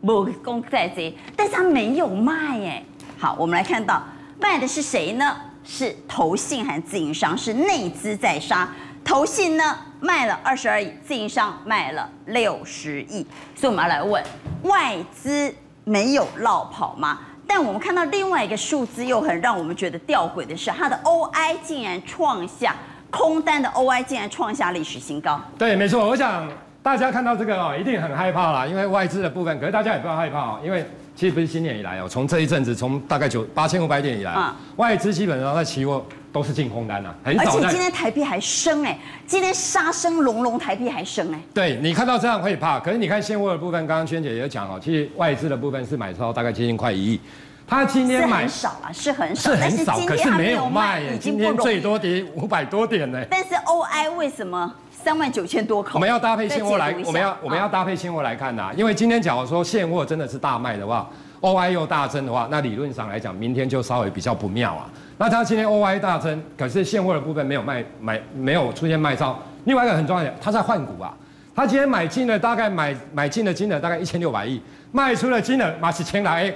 [0.00, 2.82] 不公在这，但是他没有卖哎。
[3.18, 4.02] 好，我们来看到
[4.40, 5.36] 卖的是谁呢？
[5.62, 7.36] 是投信还是自营商？
[7.36, 8.66] 是内资在杀。
[9.12, 13.22] 投信呢卖了二十二亿，自营商卖了六十亿。
[13.54, 14.24] 所以我们要来问，
[14.62, 17.18] 外资没有落跑吗？
[17.46, 22.74] 但我们看到另外一个数字，又很让我们觉得吊诡的是，它的 OI 竟然创下
[23.10, 25.38] 空单的 OI 竟然创下历史新高。
[25.58, 26.08] 对，没错。
[26.08, 26.48] 我想
[26.82, 29.60] 大家看到这个哦，一定很害怕啦，因为外资的部分。
[29.60, 37.42] 可是大家也不要害怕哦，因为其实不是新年以来哦，从这一阵子，从大概九八千五百点以来，啊、外资基本上在期货都是进空单呐，很少。
[37.44, 41.40] 而且今天台币还升哎，今天杀声隆隆，台币还升哎。
[41.52, 47.20] 对，你看到这样会怕，可是你看现货的部分，刚刚萱姐也有讲哦，其实外资的部分是买超大概接近快一亿。
[47.64, 51.18] 他今天买是很少啊，是很少，是很少，可是没有卖已耶。
[51.18, 53.24] 今天最多跌五百多点呢。
[53.30, 55.90] 但是 OI 为什么三万九千多口？
[55.94, 58.70] 我们要搭配现货来，我们要我们要搭配现货来看呐。
[58.76, 61.10] 因为今天假如说现货真的是大卖的话
[61.40, 64.88] ，OI 又大增的话，那理论上来讲，明天就稍微比较不妙啊。
[65.18, 69.36] 那它今天 OI 大增，可是现货的部分没有卖买没有出现卖超。
[69.64, 71.12] 另外一个很重要的，他在换股啊。
[71.54, 76.52] 他今天买进了大概买买进的金额大概一千六百亿，卖出的金额马是千来。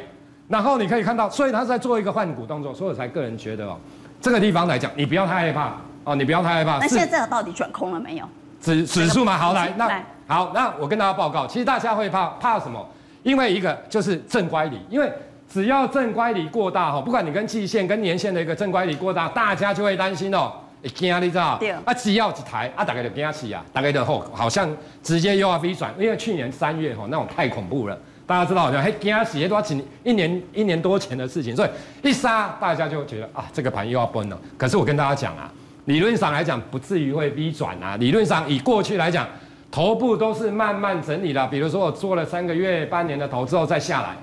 [0.48, 3.76] 然后你可以看到，所以他在做一个换股动作，所以我才个人觉得哦，
[4.20, 5.74] 这个地方来讲，你不要太害怕
[6.06, 6.78] 哦，你不要太害怕。
[6.78, 8.24] 那现在这个到底转空了没有？
[8.60, 12.88] 指指数嘛，好来，那好，那我跟大家报告，其实大家会怕怕什么？
[13.24, 15.12] 因为一个就是正乖离，因为
[15.52, 21.56] 只要正乖离过大哈，不管你跟季线跟年线的一个正乖离过大，大家就会担心哦，会惊你知道？
[21.58, 21.72] 对。
[21.72, 24.68] 啊，只要一台啊，大概就惊起啊，大概就后好像
[25.02, 27.98] 直接又要 V 转，因为去年三月哈那种太恐怖了。
[28.26, 31.70] 大家知道好像嘿，惊死，也都要几年一年一年多前的事情，所以
[32.02, 34.38] 一杀大家就觉得啊，这个盘又要崩了。
[34.56, 35.48] 可是我跟大家讲啊，
[35.86, 37.96] 理论上来讲不至于会 V 转啊。
[37.96, 39.26] 理论上以过去来讲，
[39.70, 41.46] 头部都是慢慢整理的。
[41.48, 44.16] 比如说我做了三个月、半年的头之后再下来，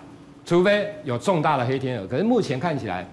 [0.45, 2.08] 除非有重大的黑天鹅。
[2.08, 3.06] 可是目前看起来，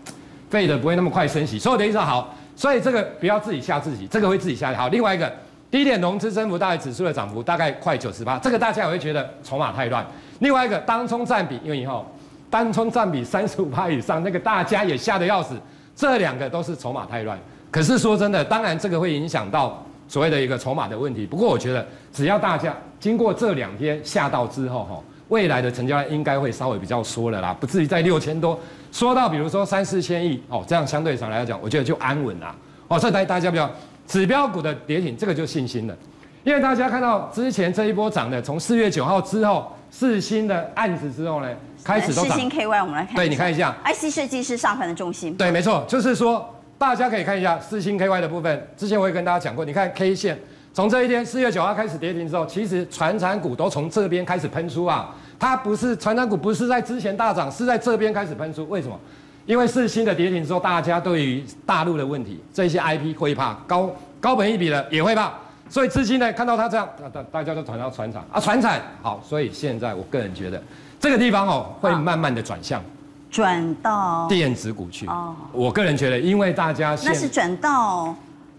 [0.48, 1.58] 费的不会那么快升息。
[1.58, 4.74] 所以我的意思好，所以这个不要自己吓自己，这个会自己吓。
[4.74, 5.32] 好，另外一个
[5.70, 10.04] 低点融资增幅大概指数的涨幅大概快九十八，这个大家也会觉得筹码太乱。
[10.40, 12.04] 另外一个当冲占比，因为以后
[12.50, 15.54] 当冲占比三十五趴以上，那个大家也吓得要死。
[15.94, 17.38] 这两个都是筹码太乱。
[17.70, 21.26] 可是说真的，当然这个会影响到所谓的一个筹码的问题。
[21.26, 28.58] 不过我觉得，只要大家经过这两天下到之后，哈，未来的成交量应该会稍微比较缩了啦，不至于在六千多
[28.90, 32.54] 缩到比如说三四千亿哦，这样相对上来讲，我觉得就安稳啦。
[32.88, 33.70] 哦，所以大家不要
[34.06, 35.96] 指标股的跌停，这个就信心了。
[36.42, 39.72] 因为大家看到之前这一波涨的，从四月九号之后。
[39.92, 41.48] 四星的案子之后呢，
[41.82, 42.30] 开始都涨。
[42.30, 43.16] 四星 KY，我们来看。
[43.16, 43.74] 对，你看一下。
[43.84, 45.34] IC 设计是上盘的重心。
[45.34, 46.48] 对，没错，就是说
[46.80, 48.66] 大家可以看一下四星 KY 的部分。
[48.74, 50.38] 之前我也跟大家讲过，你看 K 线，
[50.72, 55.14] 从这一天四月九号开始跌停之后，其实传产股都从这边开始喷出啊。
[55.38, 58.66] 它不是传产股，不是在之前大涨，是在这边开始喷出。
[58.70, 58.98] 为什么？
[59.44, 65.34] 因为四星的跌停之后，大家对于大陆的问题，这些 IP 会怕，高高本一笔的也会怕。
[65.68, 70.62] 所以资金呢，看到它这样，大大家都传到传产啊，传产好，所以现在我个人觉得
[70.98, 72.82] 这个地方哦，会慢慢的转向，
[73.30, 75.06] 转到电子股去。
[75.06, 78.14] 哦，我个人觉得，因为大家那是转到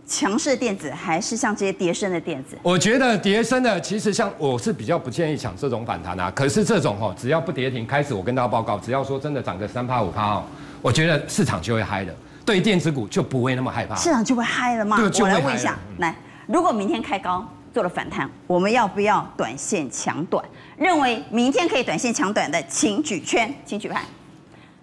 [0.07, 2.57] 强势电子，还是像这些跌升的电子？
[2.63, 6.31] 我觉得跌升的，其实像我是比较不建议抢这种反弹啊。
[6.33, 10.43] 可是这种哦，只要不跌停，开始我跟大家报告，只要说真的涨个三趴五趴哦，
[10.81, 12.13] 我觉得市场就会嗨的，
[12.45, 13.95] 对电子股就不会那么害怕。
[13.95, 14.97] 市场就会嗨了吗？
[14.99, 16.15] 我来问一下，来。
[16.47, 20.43] 如果明天开高做了反弹，我们要不要短线抢短？
[20.77, 24.03] 认为明天可以短线抢短的，请举圈，请举牌。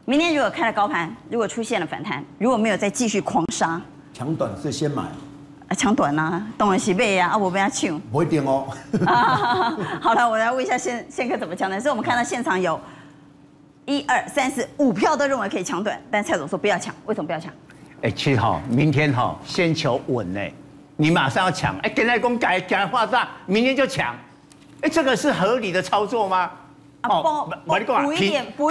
[0.08, 3.78] 明天如果开了高盘，如果出现了反弹，如果没有再继续狂杀，
[4.14, 5.74] 抢短是先买啊？
[5.76, 8.66] 抢短呐、啊，当然是买呀，啊，我不要抢， 不一定哦。
[10.00, 11.78] 好了，我来问一下宪宪哥怎么抢短。
[11.78, 12.80] 所以我们看到现场有
[13.84, 17.52] 一二三四五票都认为可以抢短，但蔡总说不要抢，为什么不要抢？
[18.00, 20.40] 哎，七号，明天哈，先求稳呢。
[20.96, 24.14] 你马上要抢，哎，跟来公改改化大，明天就抢，
[24.80, 26.50] 哎，这个是合理的操作吗？
[27.02, 28.04] 哦，我你讲啊，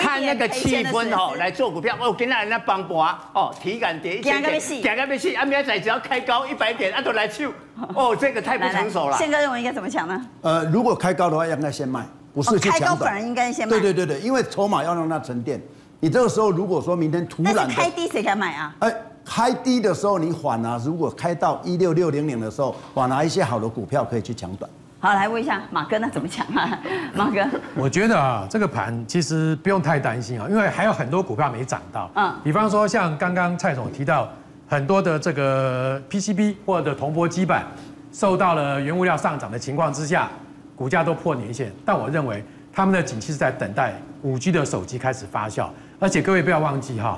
[0.01, 7.51] 看那个气氛哦，来做股票，哦，跟那人家帮博哦，体感跌一点点，点个没戏，啊，明仔只要开高一百点，啊，都来抢，
[7.95, 9.17] 哦，这个太不成熟了。
[9.17, 10.25] 宪哥认为应该怎么抢呢？
[10.41, 12.79] 呃，如果开高的话，应该先卖，不是去抢。
[12.79, 13.69] 开高反而应该先卖。
[13.69, 15.61] 对对对对，因为筹码要让它沉淀。
[15.99, 18.75] 你这个时候如果说明天突然，开低谁敢买啊？
[18.79, 18.93] 哎。
[19.29, 24.71] 开低的时候你缓啊，如果开到一六六零零的时候，缓拿一些好的股票可以去抢短。
[25.07, 26.77] 好，来问一下马哥，那怎么讲啊？
[27.15, 27.41] 马哥，
[27.75, 32.11] 我觉得啊，这个盘其实不用太担心啊，因为还有很多股票没涨到。
[32.15, 34.27] 嗯，比方说像刚刚蔡总提到
[34.67, 37.63] 很多的这个 PCB 或者铜箔基板，
[38.11, 40.27] 受到了原物料上涨的情况之下，
[40.75, 41.71] 股价都破年线。
[41.85, 42.43] 但我认为
[42.73, 43.93] 他们的景气是在等待
[44.23, 45.69] 五 G 的手机开始发酵，
[46.01, 47.17] 而且各位不要忘记哈。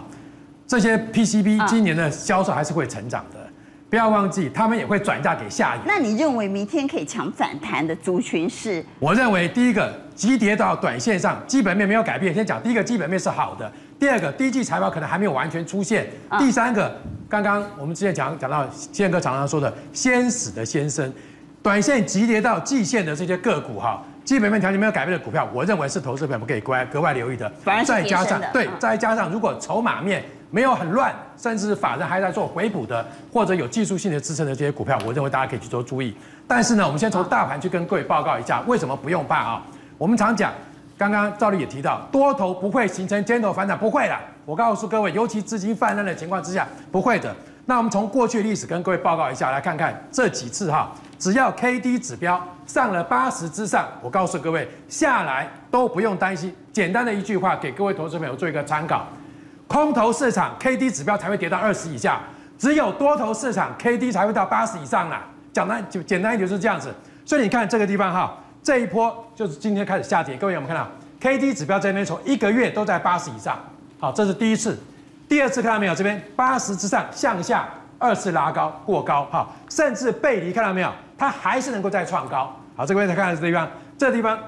[0.68, 3.39] 这些 PCB 今年的销售还是会成长的，
[3.90, 5.82] 不要忘记，他们也会转嫁给下游。
[5.86, 8.86] 那你认为明天可以抢反弹的族群是？
[9.00, 12.32] 我认为第一个急跌到短线上，基本面没有改变。
[12.34, 16.96] 先讲第一个基本面是好的，第二个第一季财报可能还没有完全出现，第三个
[17.28, 21.12] 刚刚我们之前讲讲到宪哥常常说的先死的先生，
[21.64, 24.04] 短线急跌到季线的这些个股哈。
[24.24, 27.52] 基本面条件没有改变的股票，我认为是投资朋友们可以格外格外留意的。
[27.84, 36.16] 再加上对，再加上如果筹码面没有很乱，甚至法人还在做回补的，或者有技术性的支撑的这些股票，我认为大家可以去做注意。
[36.48, 39.64] 但是呢，我们先从大盘去跟各位报告一下，为什么不用怕啊？
[39.98, 40.52] 我们常讲，
[40.98, 44.18] 刚刚赵丽也提到，多头不会形成尖头反转，不会的。
[44.46, 47.36] 我告诉各位，尤其资金泛滥的情况之下，不会的。
[47.66, 56.52] 那我们从过去历史跟各位报告一下，来看看这几次哈，只要 K D 指标上了八十之上，我告诉各位，下来都不用担心。
[56.74, 59.06] 简单的一句话，给各位投资朋友做一个参考：
[59.70, 62.20] 空头市场 K D 指标才会跌到二十以下，
[62.58, 65.22] 只有多头市场 K D 才会到八十以上啦。
[65.54, 66.92] 讲单就简单一点就是这样子。
[67.24, 70.36] 所以你看这个地方哈，这一波就是今天开始下跌。
[70.36, 73.60] 各位有没有看到 K D 指标这边从一个月都在八十以上？
[74.00, 74.76] 好，这是第一次。
[75.28, 75.94] 第二次看到没有？
[75.94, 80.92] 这边八十之上向下二次拉高过高，哈，甚至背离看到没有？
[81.16, 82.52] 它还是能够再创高。
[82.76, 84.40] 好，这个位置看到这地方，这地方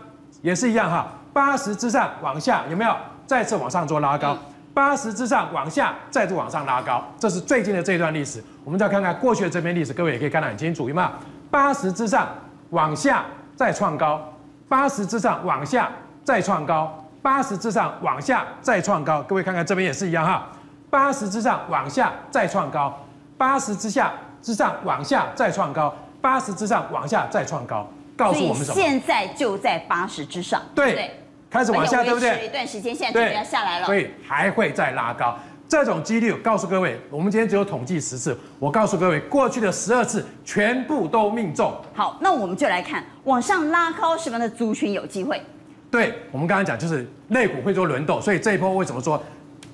[0.42, 2.96] 也是一样哈，八十之上往下有没有？
[3.28, 4.38] 再次往上做拉高，
[4.74, 8.42] 八十之上往下再度往上拉高，这是最近的这一段历史。
[8.64, 11.08] 我们再看看过去的这边历史，各位也可以看得很清楚，有没有？
[11.50, 12.28] 八十之上
[12.70, 14.34] 往下再创高，
[14.70, 15.92] 八十之上往下
[16.24, 19.22] 再创高，八十之上往下再创高。
[19.24, 20.48] 各位看看这边也是一样哈。
[20.90, 22.98] 八十之上往下再创高，
[23.38, 28.76] 八十之下之上往下再创高，八十之上往下再创高，告诉我们什么？
[28.76, 31.21] 现在就在八十之上，对，对
[31.52, 32.46] 开始往下，对不对？
[32.46, 35.38] 一段时间，现在准备要下来了，所以还会再拉高。
[35.68, 41.74] 这种几率，告诉各位，我们今天只有统计十次，我告诉各位，过去的十二次全部都命中。
[41.94, 45.42] 好，那我们就来看往上拉高什么样的族群有机会？
[45.90, 49.22] 对，我们刚刚讲就是类股会做轮动，所以这一波为什么说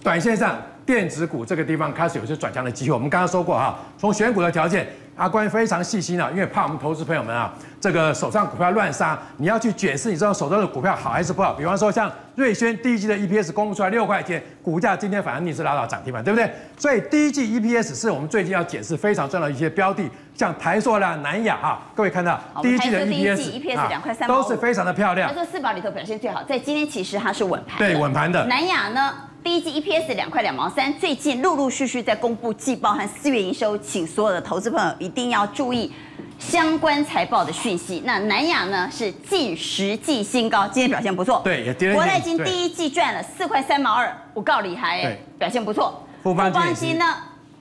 [0.01, 0.59] 短线上？
[0.87, 2.93] 电子股这个地方开始有些转强的机会。
[2.93, 4.87] 我们刚刚说过哈，从选股的条件，
[5.17, 7.51] 阿关非常细心啊，因为怕我们投资朋友们啊，
[7.81, 11.53] 这个手上股票乱杀，你要去检视，你知道手中的股票好还是不好。
[11.53, 16.49] 比方说像瑞轩第一季的 EPS 公布出来六块钱，股价今天反而逆势拉到涨停板，对不对？
[16.77, 25.33] 所以第一季 EPS 是我们最近要检视非常重要的一些标的，像台塑啦、南亚哈，各位看到第一季的 EPS 两块三都是非常的漂亮。
[25.33, 28.45] 台塑四宝里头表现最好，在今天其实它是稳盘，对，稳盘的。
[28.45, 29.13] 南亚呢？
[29.43, 35.91] 第一季 EPS 两块两毛三，最近陆陆续续在公布季报和四月营收，请所有的投资朋友一定要注意
[36.37, 38.01] 相关财报的讯息。
[38.05, 41.41] 那南亚呢是近十季新高，今天表现不错。
[41.43, 41.95] 对，也跌了。
[41.95, 46.05] 国泰金第一季赚了四块三毛二，我告厉害，哎，表现不错。
[46.21, 47.05] 富邦金呢？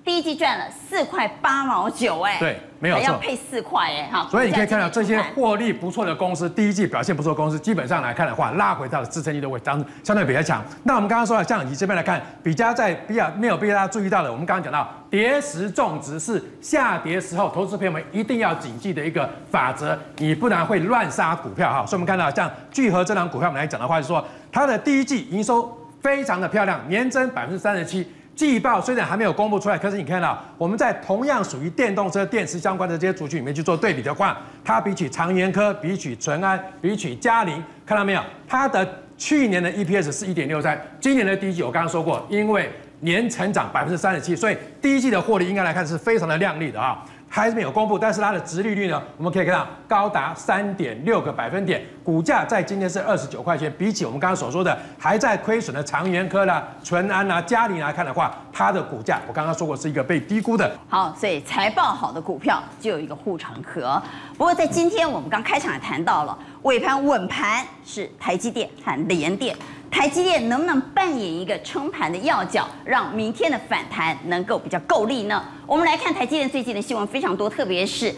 [0.06, 10.64] 第一季赚了四块八毛九，哎，对，没有错，还要配四块，哎，哈，所以你可以看到这些获利不错的公司，第一季表现不错的公司，基本上来看的话，拉回到了支撑力的位置，当相对比较强。
[10.84, 21.84] 那我们刚刚说了，像以这边来看，比较在比较没有被大家注意到的，我们刚刚讲到，跌时种植是下跌时候，投资朋友们一定要谨记的一个法则，你不然会乱杀股票哈。
[21.84, 28.08] 所以我们看到像聚合这档股票，我们来讲的话，就是说它的第一季营收非常的漂亮，年增百分之三十七。
[28.36, 38.22] 季报虽然还没有公布出来，可是你看到我们在同样属于电动车电池相关的这些族群里面去做对比的话，它比起长延科、比起淳安、比起嘉陵，看到没有？
[38.46, 42.70] 它的去年的 EPS 是一点六三，今年的第一季我刚刚说过，因为
[43.00, 47.02] 年成长百分之三十七，所以第一季的获利应该来看是非常的亮丽的啊。
[47.36, 53.70] 还是没有公布，但是它的殖利率呢，我们可以看到高达三点六个百分点，股价在今天是二十九块钱。
[53.76, 60.74] 比起我们刚刚所说的还在亏损的长联科啦、淳安啦、佳凌来看的话，它的股价我刚刚说过是一个被低估的。
[60.88, 64.02] 好，所以财报好的股票就有一个护城河。
[64.38, 69.54] 不过在今天我们刚开场也谈到了，尾盘稳盘是台积电和联电。
[69.96, 75.42] 台积电能不能扮演一个撑盘的要角，让明天的反弹能够比较够力呢？
[75.66, 78.14] 我们来看台积电最近的新闻非常多，特别是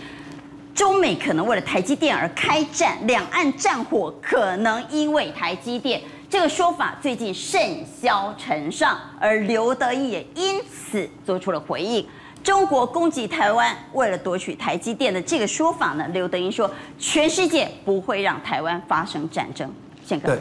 [0.74, 12.04] 中美可能为了台积电而开战，两岸战火可能因为台积电这个说法最近甚嚣尘上，而刘德音也因此做出了回应。
[12.42, 19.72] 中国攻击台湾，为了夺取台积电的这个说法呢，刘德音说全世界不会让台湾发生战争。
[20.04, 20.36] 宪哥。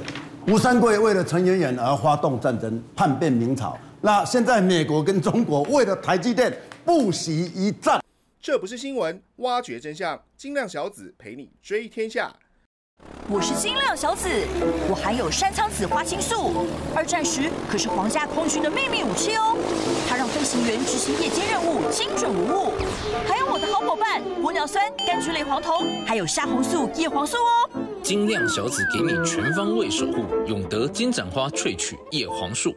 [0.50, 3.78] 吴三桂为了陈圆圆而发动战争，叛变明朝。
[4.00, 8.02] 那现在美国跟中国为了台积电不惜一战。
[8.40, 12.34] 这不是新闻，挖掘真相，金亮小子陪你追天下。
[13.30, 14.30] 我是金亮小子，
[14.90, 19.58] 我含有山苍子花青素，二战时可是皇家空军的秘密武器哦。
[20.08, 22.72] 它让飞行员执行夜间任务精准无误。
[23.28, 27.70] 还有我的好伙伴玻尿酸、柑橘类黄酮，还有虾红素、叶黄素哦。
[28.02, 32.74] 金亮小子给你全方位守护，永德金盏花萃取叶黄素。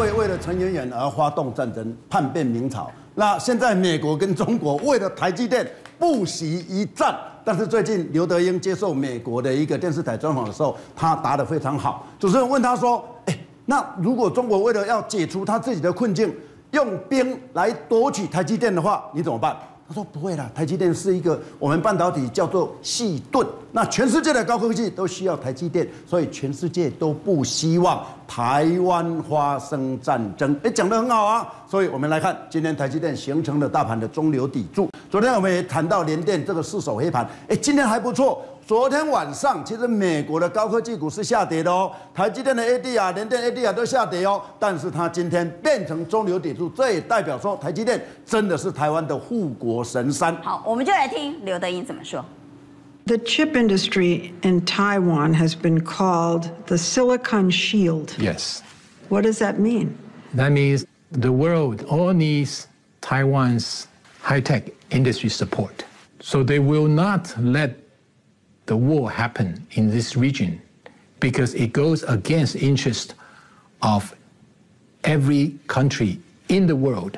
[0.00, 2.90] 会为了陈圆圆而发动战争，叛变明朝。
[3.14, 7.14] 那现在美国跟中国为了台积电不惜一战。
[7.44, 12.06] 但是最近刘德英接受美国的一个电视台专访的时候，他答得非常好。
[12.18, 16.34] 主持人问他说：“哎。”那如果中国为了要解除他自己的困境，
[16.70, 19.54] 用兵来夺取台积电的话，你怎么办？
[19.90, 30.56] 他说不会啦，台积电是一个我们半导体叫做细盾，那全世界的高科技都需要台积电，所以全世界都不希望台湾发生战争。
[30.62, 34.88] 哎，讲得很好啊，所以我们来看今天台积电形成了大盘的中流砥柱。
[35.10, 38.40] 昨天我们也谈到联电这个四手黑盘，哎，今天还不错。
[38.69, 50.35] 昨天晚上，其实美国的高科技股是下跌的哦，台积电的 ADR、联电 ADR 都下跌哦，但是它今天变成中流砥柱，这也代表说台积电真的是台湾的护国神山。
[50.41, 52.25] 好，我们就来听刘德音怎么说。
[53.05, 58.15] The chip industry in Taiwan has been called the Silicon Shield.
[58.17, 58.61] Yes.
[59.09, 59.89] What does that mean?
[60.35, 62.65] That means the world all needs
[63.01, 63.85] Taiwan's
[64.23, 65.85] high-tech industry support.
[66.19, 67.75] So they will not let
[68.70, 70.60] the war happen in this region
[71.18, 73.14] because it goes against interest
[73.80, 74.14] of
[75.02, 76.18] every country
[76.48, 77.16] in the world.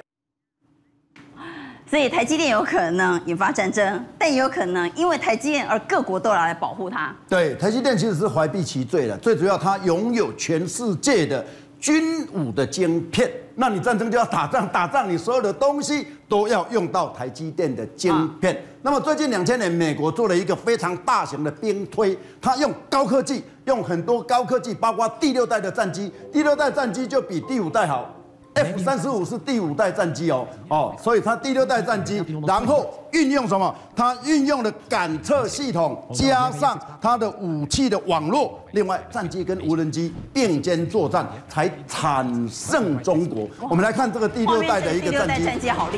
[1.87, 7.15] 所以台积电有可能引发战争，但也有可能因为台积电而各国都要来保护它。
[7.29, 11.45] 对，台积电其实是怀璧其罪的，最主要它拥有全世界的
[11.79, 13.31] 军武的晶片。
[13.55, 18.11] 那你战争就要打仗，打仗你所有的东西都要用到台积电的晶
[18.41, 18.55] 片。
[18.55, 28.11] 啊、那么最近两千年，美国做了一个非常大型的兵推，它用高科技，用很多高科技，包括第六代的战机，第六代战机就比第五代好。
[28.55, 33.75] F 三十五是第五代战机哦，哦，所以它第六代战机，然后运用什么？
[33.97, 43.49] 它运用了感测系统，加上它的武器的网络，另外战机跟无人机并肩作战，才产胜中国。
[43.71, 45.45] 我们来看这个第六代的一个战机，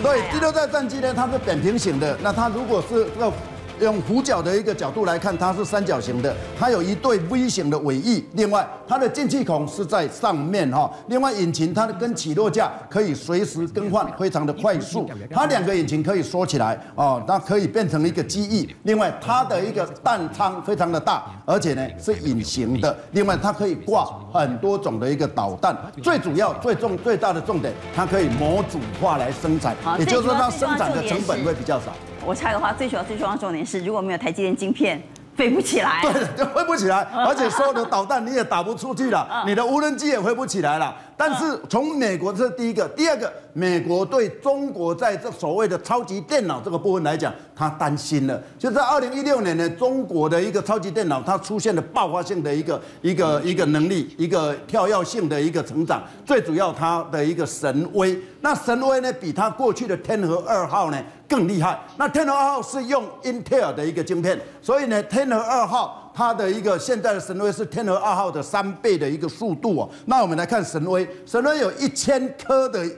[0.00, 3.32] 对，第六代战机呢，它是扁平型的，那它如果是要。
[3.80, 8.24] 用俯角的一个角度来看，它是三角形的，它有一对 V 型的尾翼。
[8.34, 10.90] 另外，它的进气孔是在上面哈。
[11.08, 15.08] 另外，引擎它的跟起落架可以随时更换，非常的快速。
[15.30, 18.68] 它两个引擎可以缩起来哦，它可以变成一个机翼。
[18.84, 22.96] 另外，它的一个弹仓非常的大，而且呢是隐形的。
[23.12, 25.76] 另外，它可以挂很多种的一个导弹。
[26.02, 31.92] 最主要、最重、最大的重点，它可以模组化来生产，也就是说，它生产的成本会比较少。
[32.26, 35.00] 我猜的话，最主要、最重要的重点是，如果没有台积电晶片，
[35.36, 36.00] 飞不起来。
[36.02, 40.94] 对，就飞不起来， 而且所有的导弹你也打不出去了，你的无人机也飞不起来了。
[41.16, 48.40] 但是从美国这是第一个，第二个，美国对中国在这所谓的超级电脑这个部分来讲，他担心了。
[48.58, 56.02] 就在二零一六年呢，中国的一个超级电脑，它出现了爆发性的一个一个一个能力，一个跳跃性的一个成长。
[56.26, 61.78] 最主要它的一个神威，那神威呢，比它过去的天河二号呢更厉害。
[61.96, 66.00] 那天河二号是用英特尔的一个晶片，所以呢，天河二号。
[66.14, 69.90] 它的一个现在的神威是天河二号的三倍的一个速度哦。
[70.06, 72.88] 那我们来看神威，神威有一千颗的、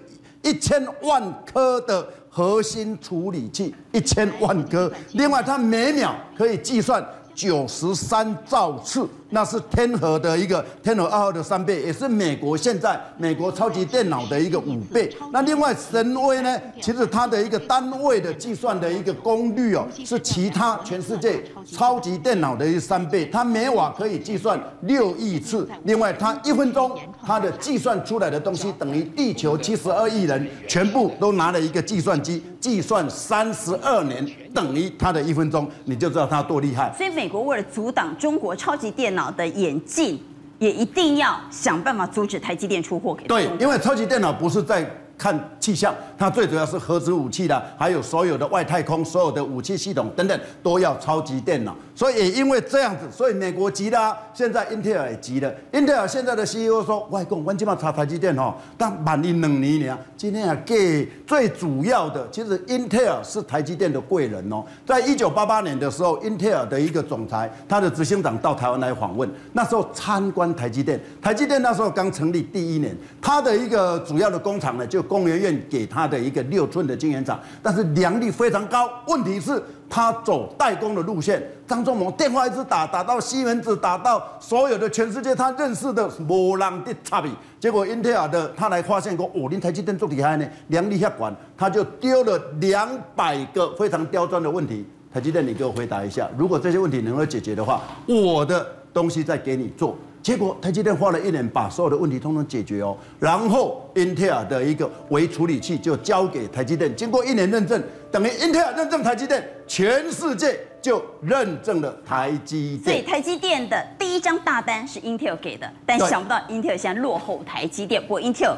[0.43, 4.93] 一千万颗的核心处理器，一千万颗。
[5.13, 7.03] 另外，它每秒可以计算
[7.35, 9.09] 九十三兆次。
[9.31, 15.13] 那是天河的一个天河二号的三倍，也是美国现在美国超级电脑的一个五倍。
[15.33, 23.27] 那另外神威呢，其实它的一个单位的计算的一个功率哦，是其他全世界超级电脑的一三倍。
[23.27, 25.69] 它每瓦可以计算六亿次。
[25.83, 26.97] 另外，它一分钟
[27.27, 34.25] 它的计算出来的东西等于地球七十二亿人全部都拿了一个计算机计算三十二年，
[34.55, 36.95] 等于它的一分钟，你就知道它多厉害。
[36.97, 39.16] 所以美国为了阻挡中国超级电脑。
[39.17, 40.21] 脑的眼镜，
[40.61, 43.27] 也一定要想办法阻止台积电出货给。
[43.27, 44.89] 对，因为超级电脑不是在。
[45.19, 51.75] 看气象，它最主要是核子武器的，还有所有的外太空、所有的武器系统等等，都要超级电脑。
[51.93, 55.53] 所以也因为这样子，所以美国急了，现在英特尔也急了。
[55.73, 59.99] 英特尔现在的 CEO 说：“外公，我今嘛查台积电哦，但万一两年呢？
[60.17, 64.63] 今天啊，给最主要的，其实英特尔是台积电的贵人哦。
[64.87, 71.01] 在一九八八年的时候，英特尔的一个总裁，他的执行长到台湾来访问，那时候参观台积电。
[71.21, 75.03] 台积电那时候刚成立第一年，他的一个主要的工厂呢就。
[75.07, 78.91] 工研院给他的一个六寸的晶圆厂，但是良率非常高。
[79.09, 81.43] 问题是，他走代工的路线。
[81.67, 87.31] 张忠谋电话一直打，打到西门子，打到所有的全世界他认识的无人的差别。
[87.59, 94.87] 结果英特尔的他来发现说，哦，您台积电做厉害呢，良率下管，他就丢了两百个非常刁钻的问题。
[95.13, 99.97] 台积电，你给我回答一下，如果这些问题能够解决的话，我的东西再给你做。
[100.27, 112.83] 结果台积电花了一年把所有的问题通通解决哦，然后英特尔的一个微处理器就交给台积电，经过一年认证，等于英特尔认证台积电，全世界就认证了台积电。
[112.83, 118.57] 所以台积电的第一张大单是 Intel 给的，但想不到英特尔现在落后台积电，不过 Intel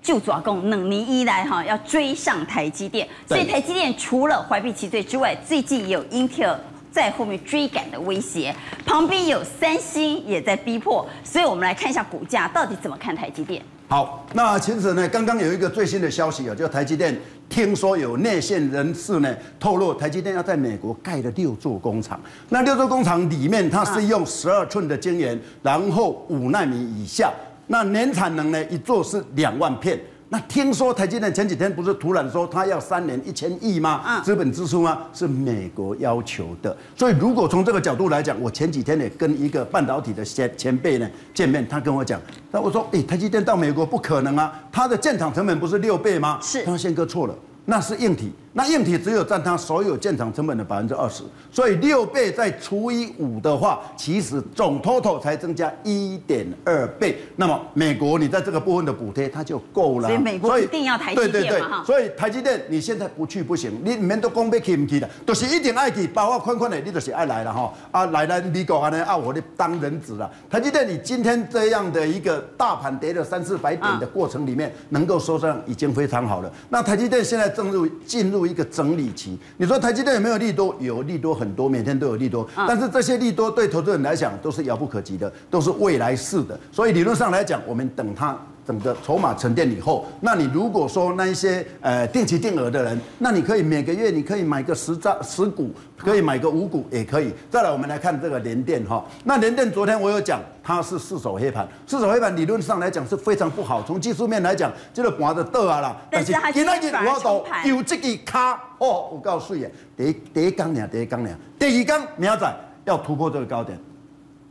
[0.00, 3.08] 就抓共冷泥一来哈，要追上台积电。
[3.26, 6.60] 所以台积电除了怀璧其罪之外，最近也有英特尔
[6.94, 8.54] 在后面追赶的威胁，
[8.86, 11.04] 旁边有三星也在逼迫。
[11.24, 13.60] 所以我们来看一下股价到底怎么看台积电。
[13.88, 22.20] 好，那其实呢，刚刚有一个最新的消息啊，就台积电听说有内线人士呢透露，台积电要在美国盖了六座工厂。
[22.50, 27.32] 那六座工厂里面，它是用十二寸的晶圆，然后五纳米以下。
[27.66, 28.64] 那年产能呢？
[28.66, 29.98] 一座是两万片。
[30.34, 34.20] 那听说台积电前几天不是突然说他要三年一千亿吗？
[34.24, 35.02] 资本支出吗？
[35.12, 36.76] 是美国要求的。
[36.96, 42.20] 所以如果从这个角度来讲，我前几天也跟一个半导体的前前辈呢见面，他跟我讲，
[42.50, 46.40] 那我说，诶，台积电到美国不可能啊，它的建厂成本不是六倍吗？
[46.42, 46.64] 是。
[46.64, 47.34] 他说宪哥错了，
[47.66, 48.32] 那是硬体。
[48.56, 57.18] 那硬体只有占它所有建厂成本的百分之二十，所以六倍再除以五的话，其实总 total 才增加一点二倍。
[57.34, 60.08] 那么美国你在这个部分的补贴它就够了。
[60.08, 67.74] 所以美国一定要台积电嘛，对对对，所以台积电你现在不去不行，你免都讲要去不去的，都、就是一定爱去，包括宽宽的你都是爱来了哈。
[67.90, 70.30] 啊来来美国呢啊，我的当人质了。
[70.48, 76.48] 台积电你今天这样的一个大盘跌了三四百点的过程里面，能够收上已经非常好了。
[76.68, 78.43] 那台积电现在正入进入。
[78.46, 80.74] 一个整理期，你说台积电有没有利多？
[80.80, 82.48] 有利多很多，每天都有利多。
[82.54, 86.58] 但是这些利多对投资人来讲都是遥不可及的，都是未来式的。
[86.72, 88.36] 所以理论上来讲，我们等它
[88.66, 97.32] 整个筹码沉淀以后，那你如果说那一些呃定期定额的人，那你可以每个月你可以买个十张十股，可以买个五股也可以。
[97.50, 100.40] 再来，我们来看这个联电哈，那联电昨天我有讲。
[100.66, 103.82] 它是四手黑盘，四手黑盘理论上来讲是非常不好。
[103.82, 105.94] 从技术面来讲，这个盘的倒啊啦。
[106.10, 107.68] 但是它今天反而冲盘。
[107.68, 112.56] 有这个卡哦，我告诉你，第一第一刚两，第一刚两，第二刚明仔
[112.86, 113.78] 要突破这个高点，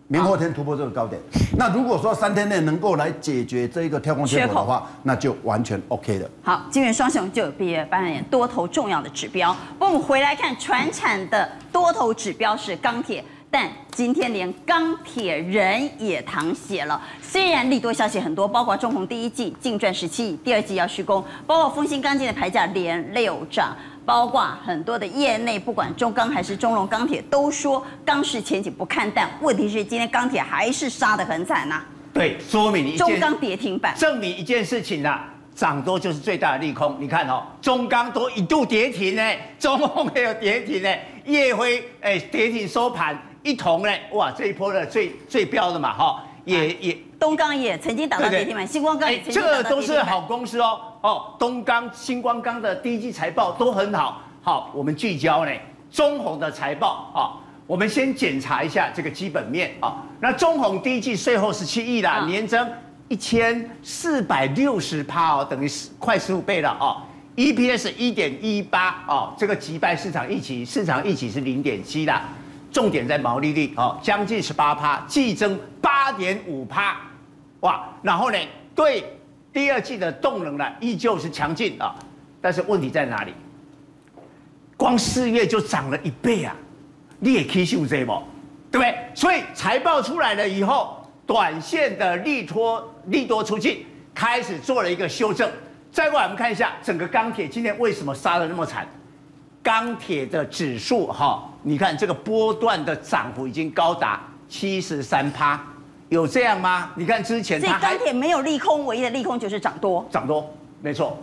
[0.08, 1.20] 明后天突破这个高点。
[1.58, 6.30] 那如果说三天内能够来解决这一个跳空缺口的话，那就完全 OK 的。
[6.44, 9.56] 好，金元双雄就有毕业扮演多头重要的指标。
[9.78, 13.24] 不过我们回来看传产的多头指标是钢铁。
[13.56, 17.00] 但今天连钢铁人也淌血了。
[17.22, 29.30] 虽然利多消息很多，包括中红第一季净赚十七亿，第二季要续工，包括丰兴钢筋的牌价连六涨，包括很多的业内，不管中钢还是中龙钢铁，都说钢市前景不看淡。
[29.42, 31.82] 问题是今天钢铁还是杀得很惨呐。
[32.14, 36.96] 对，说明一件中钢跌停板，证明一件事情呐、啊，涨多就是最大的利空。
[37.00, 40.90] 你看哦，中钢都一度跌停呢，中鸿也有跌停呢，
[41.26, 43.18] 夜辉哎跌停收盘。
[43.42, 46.98] 一同呢，哇，这一波的最最标的嘛，哈，也也。
[47.20, 55.52] 东钢也曾经打到跌停板，星光钢也曾经打到跌停板，这个都是好公司哦，哦，东钢、星光钢的第一季财报都很好，好，我们聚焦呢，
[55.90, 57.10] 中鸿的财报。
[57.16, 59.72] 啊，我们先检查一下这个基本面。
[59.80, 62.70] 啊，那中鸿第一季税后十七亿啦，年增
[63.08, 66.76] 一千四百六十趴哦，等于十快十五倍了。
[66.78, 67.02] 哦
[67.38, 69.02] ，EPS 一点一八。
[69.08, 72.22] 哦，这个击败市场预期，市场预期是零点七的。
[72.74, 76.98] 重点在毛利率哦，将近十八趴，季增八点五趴，
[77.60, 77.88] 哇！
[78.02, 78.38] 然后呢，
[78.74, 79.06] 对
[79.54, 81.94] 第二季的动能呢，依旧是强劲啊。
[82.42, 83.34] 但是问题在哪里？
[84.76, 86.56] 光四月就涨了一倍啊！
[87.20, 88.24] 你也可以修这不？
[88.72, 88.98] 对不对？
[89.14, 95.50] 所以财报出来了以后，短线的利托利多出尽，开始做了一个修正。
[95.92, 98.88] 再过来我们看一下整个钢铁今天为什么杀的那么惨？
[99.64, 101.50] 钢铁的指数哈。
[101.64, 105.60] 你看这个波段的涨幅已经高达七十三趴，
[106.10, 106.92] 有这样吗？
[106.96, 111.18] 你看之前它钢铁没有利空，唯一的利空就是涨多，涨多，没错，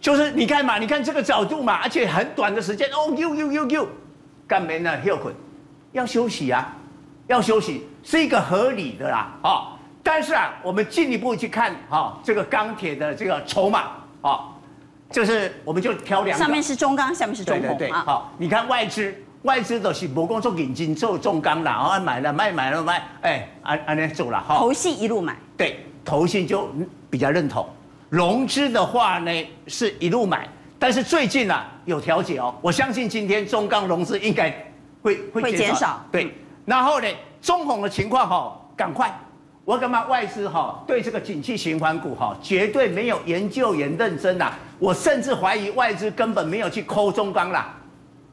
[0.00, 3.88] 就是你看嘛，你看这个角度嘛，而且很短的时间哦，呦呦呦呦，
[4.48, 4.98] 干没呢？
[5.04, 5.34] 休困，
[5.92, 6.74] 要休息啊，
[7.26, 13.90] 要休息是一个合理的啦，啊，但是啊，我们进一步去看哈，这个钢铁的这个筹码
[14.22, 14.48] 啊，
[15.14, 19.14] 就是我们就挑两个，上面是中钢，下面是中红，对，好，你看外资。
[19.42, 24.56] 外资都是无工作引金做中钢啦，然后买了卖买了卖，哎，安安尼做了哈。
[24.56, 26.66] 投信一路买，对，投信就
[27.10, 27.68] 比较认同。
[28.08, 29.30] 融资的话呢
[29.66, 30.48] 是一路买，
[30.78, 32.54] 但是最近啊有调节哦。
[32.62, 34.50] 我相信今天中钢融资应该
[35.02, 35.66] 会会减少。
[35.66, 36.06] 减少。
[36.10, 36.34] 对，
[36.64, 37.06] 然后呢
[37.42, 39.14] 中红的情况哈，赶快，
[39.66, 44.54] 我干嘛外资哈对这个景气循环股哈绝对没有研究员认真啦。
[44.84, 47.74] 我甚至怀疑外资根本没有去抠中钢啦。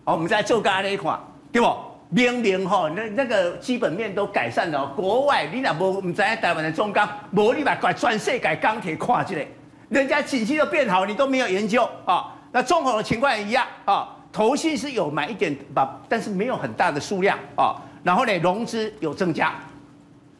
[0.03, 1.17] 哦，我们在做钢那一块，
[1.49, 1.73] 对不？
[2.09, 4.85] 明明哈，那那个基本面都改善了。
[4.87, 9.47] 国外你若无唔知台湾的中钢，无你把全世界钢铁看起来，
[9.87, 12.35] 人家景气都变好，你都没有研究啊。
[12.51, 17.79] 那中鸿的情况也一样啊，投信是有买一点吧，但是没有很大的数量啊。
[18.03, 19.53] 然后呢，融资有增加，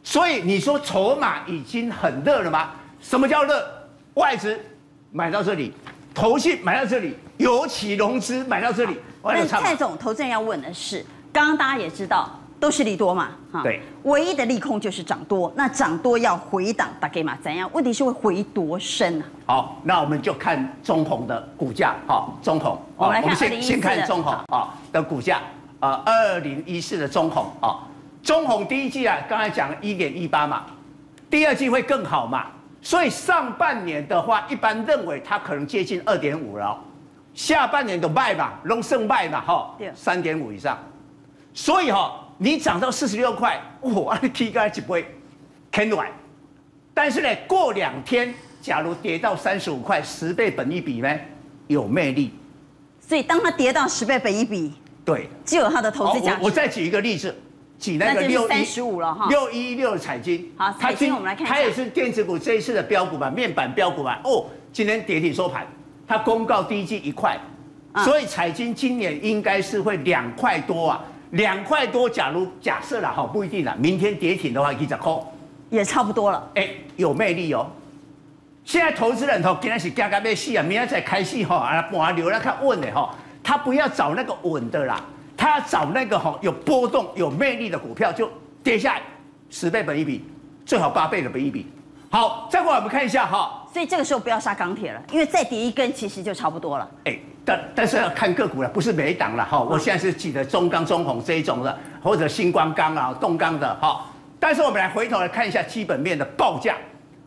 [0.02, 2.72] 所以你说筹码已经很热了吗？
[3.00, 3.66] 什么叫热？
[4.12, 4.60] 外资
[5.10, 5.72] 买到这里，
[6.14, 8.98] 投信买到这里，尤其融资买到这里。
[9.24, 17.68] 那蔡总，投资人要问的是，刚刚大家也知道都是利多嘛，哈，对，唯一的利空就是涨多，那涨多要回档，大概嘛怎样？
[17.72, 19.24] 问题是会回多深啊？
[19.46, 25.40] 好，那我们就看中红的股价，好，中红，我们来看先先看中红啊的股价，
[25.80, 27.78] 呃，二零一四的中红啊，
[28.22, 30.64] 中红第一季啊，刚才讲一点一八嘛，
[31.30, 32.46] 第二季会更好嘛，
[32.82, 36.76] 所以上半年的话，一般认为它可能接近二点五了。
[37.32, 40.76] 下半年的卖嘛，龙盛卖嘛，哈，三点五以上，
[41.54, 45.06] 所以哈，你涨到四十六块，哇， 你踢开一杯，
[45.70, 46.08] 啃软。
[46.92, 51.08] 但是呢，过两天，假如跌到三十五块，十倍本一比呢，
[51.68, 52.34] 有魅力。
[53.00, 54.74] 所以当它跌到十倍本一比，
[55.04, 56.42] 对，就有它的投资价值。
[56.42, 57.34] 我再举一个例子，
[57.82, 60.48] 举那个六一十五了哈，六一六的彩金。
[60.56, 64.20] 好，彩金我们来看，它也是电子股这一次的标股吧，面板标股吧。
[64.22, 65.66] 哦，今天跌停收盘。
[66.06, 67.36] 它公告第一季一块，
[68.04, 72.08] 所以彩金今年应该是会两块多啊，两块多。
[72.08, 75.26] 假如假设了哈，不一定了，明天跌停的话，一只空
[75.68, 76.48] 也差不多了。
[76.54, 77.66] 哎，有魅力哦。
[78.64, 83.12] 现在投资人头今天是加加被戏啊，明天再开戏哈，啊，盘流来看稳的哈，
[83.42, 85.00] 他不要找那个稳的啦，
[85.42, 88.30] 他找那个哈有波动、有魅力的股票，就
[88.62, 89.02] 跌下来
[89.50, 90.24] 十倍本一比，
[90.64, 91.66] 最好八倍的本一比。
[92.10, 93.66] 好，再过来我们看一下哈。
[93.72, 96.88] 所以这个时候不要杀钢铁了，因为再跌一根其实就差不多了。
[97.06, 99.60] 哎，但但是要看个股了，不是每一档了哈。
[99.60, 104.06] 我现在是记得中钢、中红这一种的，或者新光钢啊、动钢的哈。
[104.38, 106.76] 但是我们来回头来看一下基本面的报价，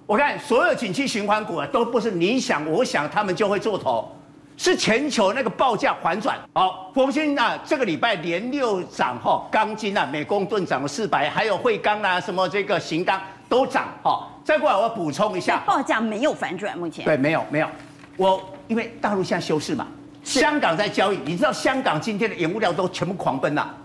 [0.05, 4.09] 我看所有景气循环股啊，都不是你想我想他们就会做头，
[4.57, 6.37] 是全球那个报价反转。
[6.53, 14.27] 好，佛兴啊，这个礼拜连六涨哈，钢筋啊，每公吨涨了四百，还有汇钢啊，什么这个型钢都涨哈。
[14.43, 17.67] 再过来，我要补充一下，报价没有反转，目前对，没有没有。
[18.15, 19.87] 我因为大陆现在休市嘛，
[20.23, 23.75] 香港在交易，你知道香港今天的原物料都全部狂奔了。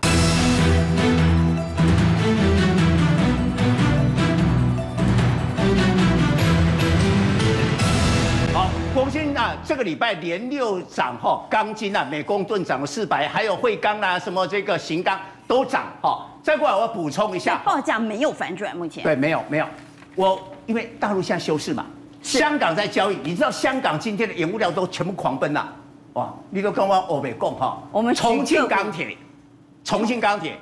[9.51, 16.25] 啊，这个礼拜连六涨哈，钢筋啊，每公吨涨了四百，还有汇钢啊，什么这个型钢都涨哈。
[16.41, 19.65] 再过来，我要补充一下，报价没有反转，目前对，没有没有。
[20.15, 21.85] 我因为大陆现在休市嘛，
[22.21, 25.67] 香港在交易，你知道香港今天的原物料都全部狂奔了，
[26.13, 26.33] 哇！
[26.49, 29.17] 你都跟我欧美共哈，我们重庆钢铁，
[29.83, 30.57] 重庆钢铁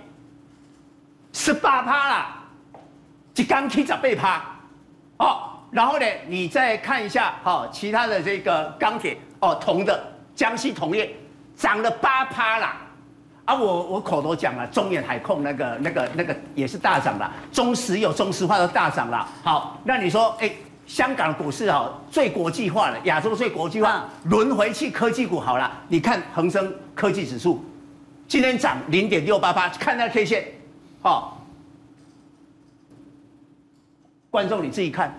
[1.32, 2.44] 十八趴啦，
[3.36, 4.44] 一钢七十八趴，
[5.18, 10.02] 哦，然后呢，你再看一下哈，其他的这个钢铁哦，铜的
[10.36, 11.16] 江西铜业
[11.56, 12.78] 涨了八趴啦。
[13.46, 19.28] 啊，我我口头讲了，中远海控那个那个那个也是大涨了，中石油、中石化都大涨了。
[19.44, 20.52] 好，那你说，哎，
[20.86, 25.72] 香港股市哈最国际化了，亚洲最国际化，轮回去科技股好了。
[25.88, 27.64] 你看恒生科技指数
[28.28, 30.46] 今天涨零点六八八，看那 K 线，
[31.02, 31.44] 好，
[34.30, 35.12] 观众你自己看，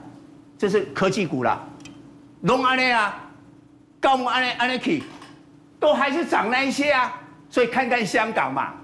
[0.60, 1.58] 这是科技股啦，
[2.42, 3.18] 龙安利啊，
[3.98, 5.02] 高木安利安内 K，
[5.80, 7.18] 都还是涨那一些啊。
[7.48, 8.74] 所以看看香港嘛，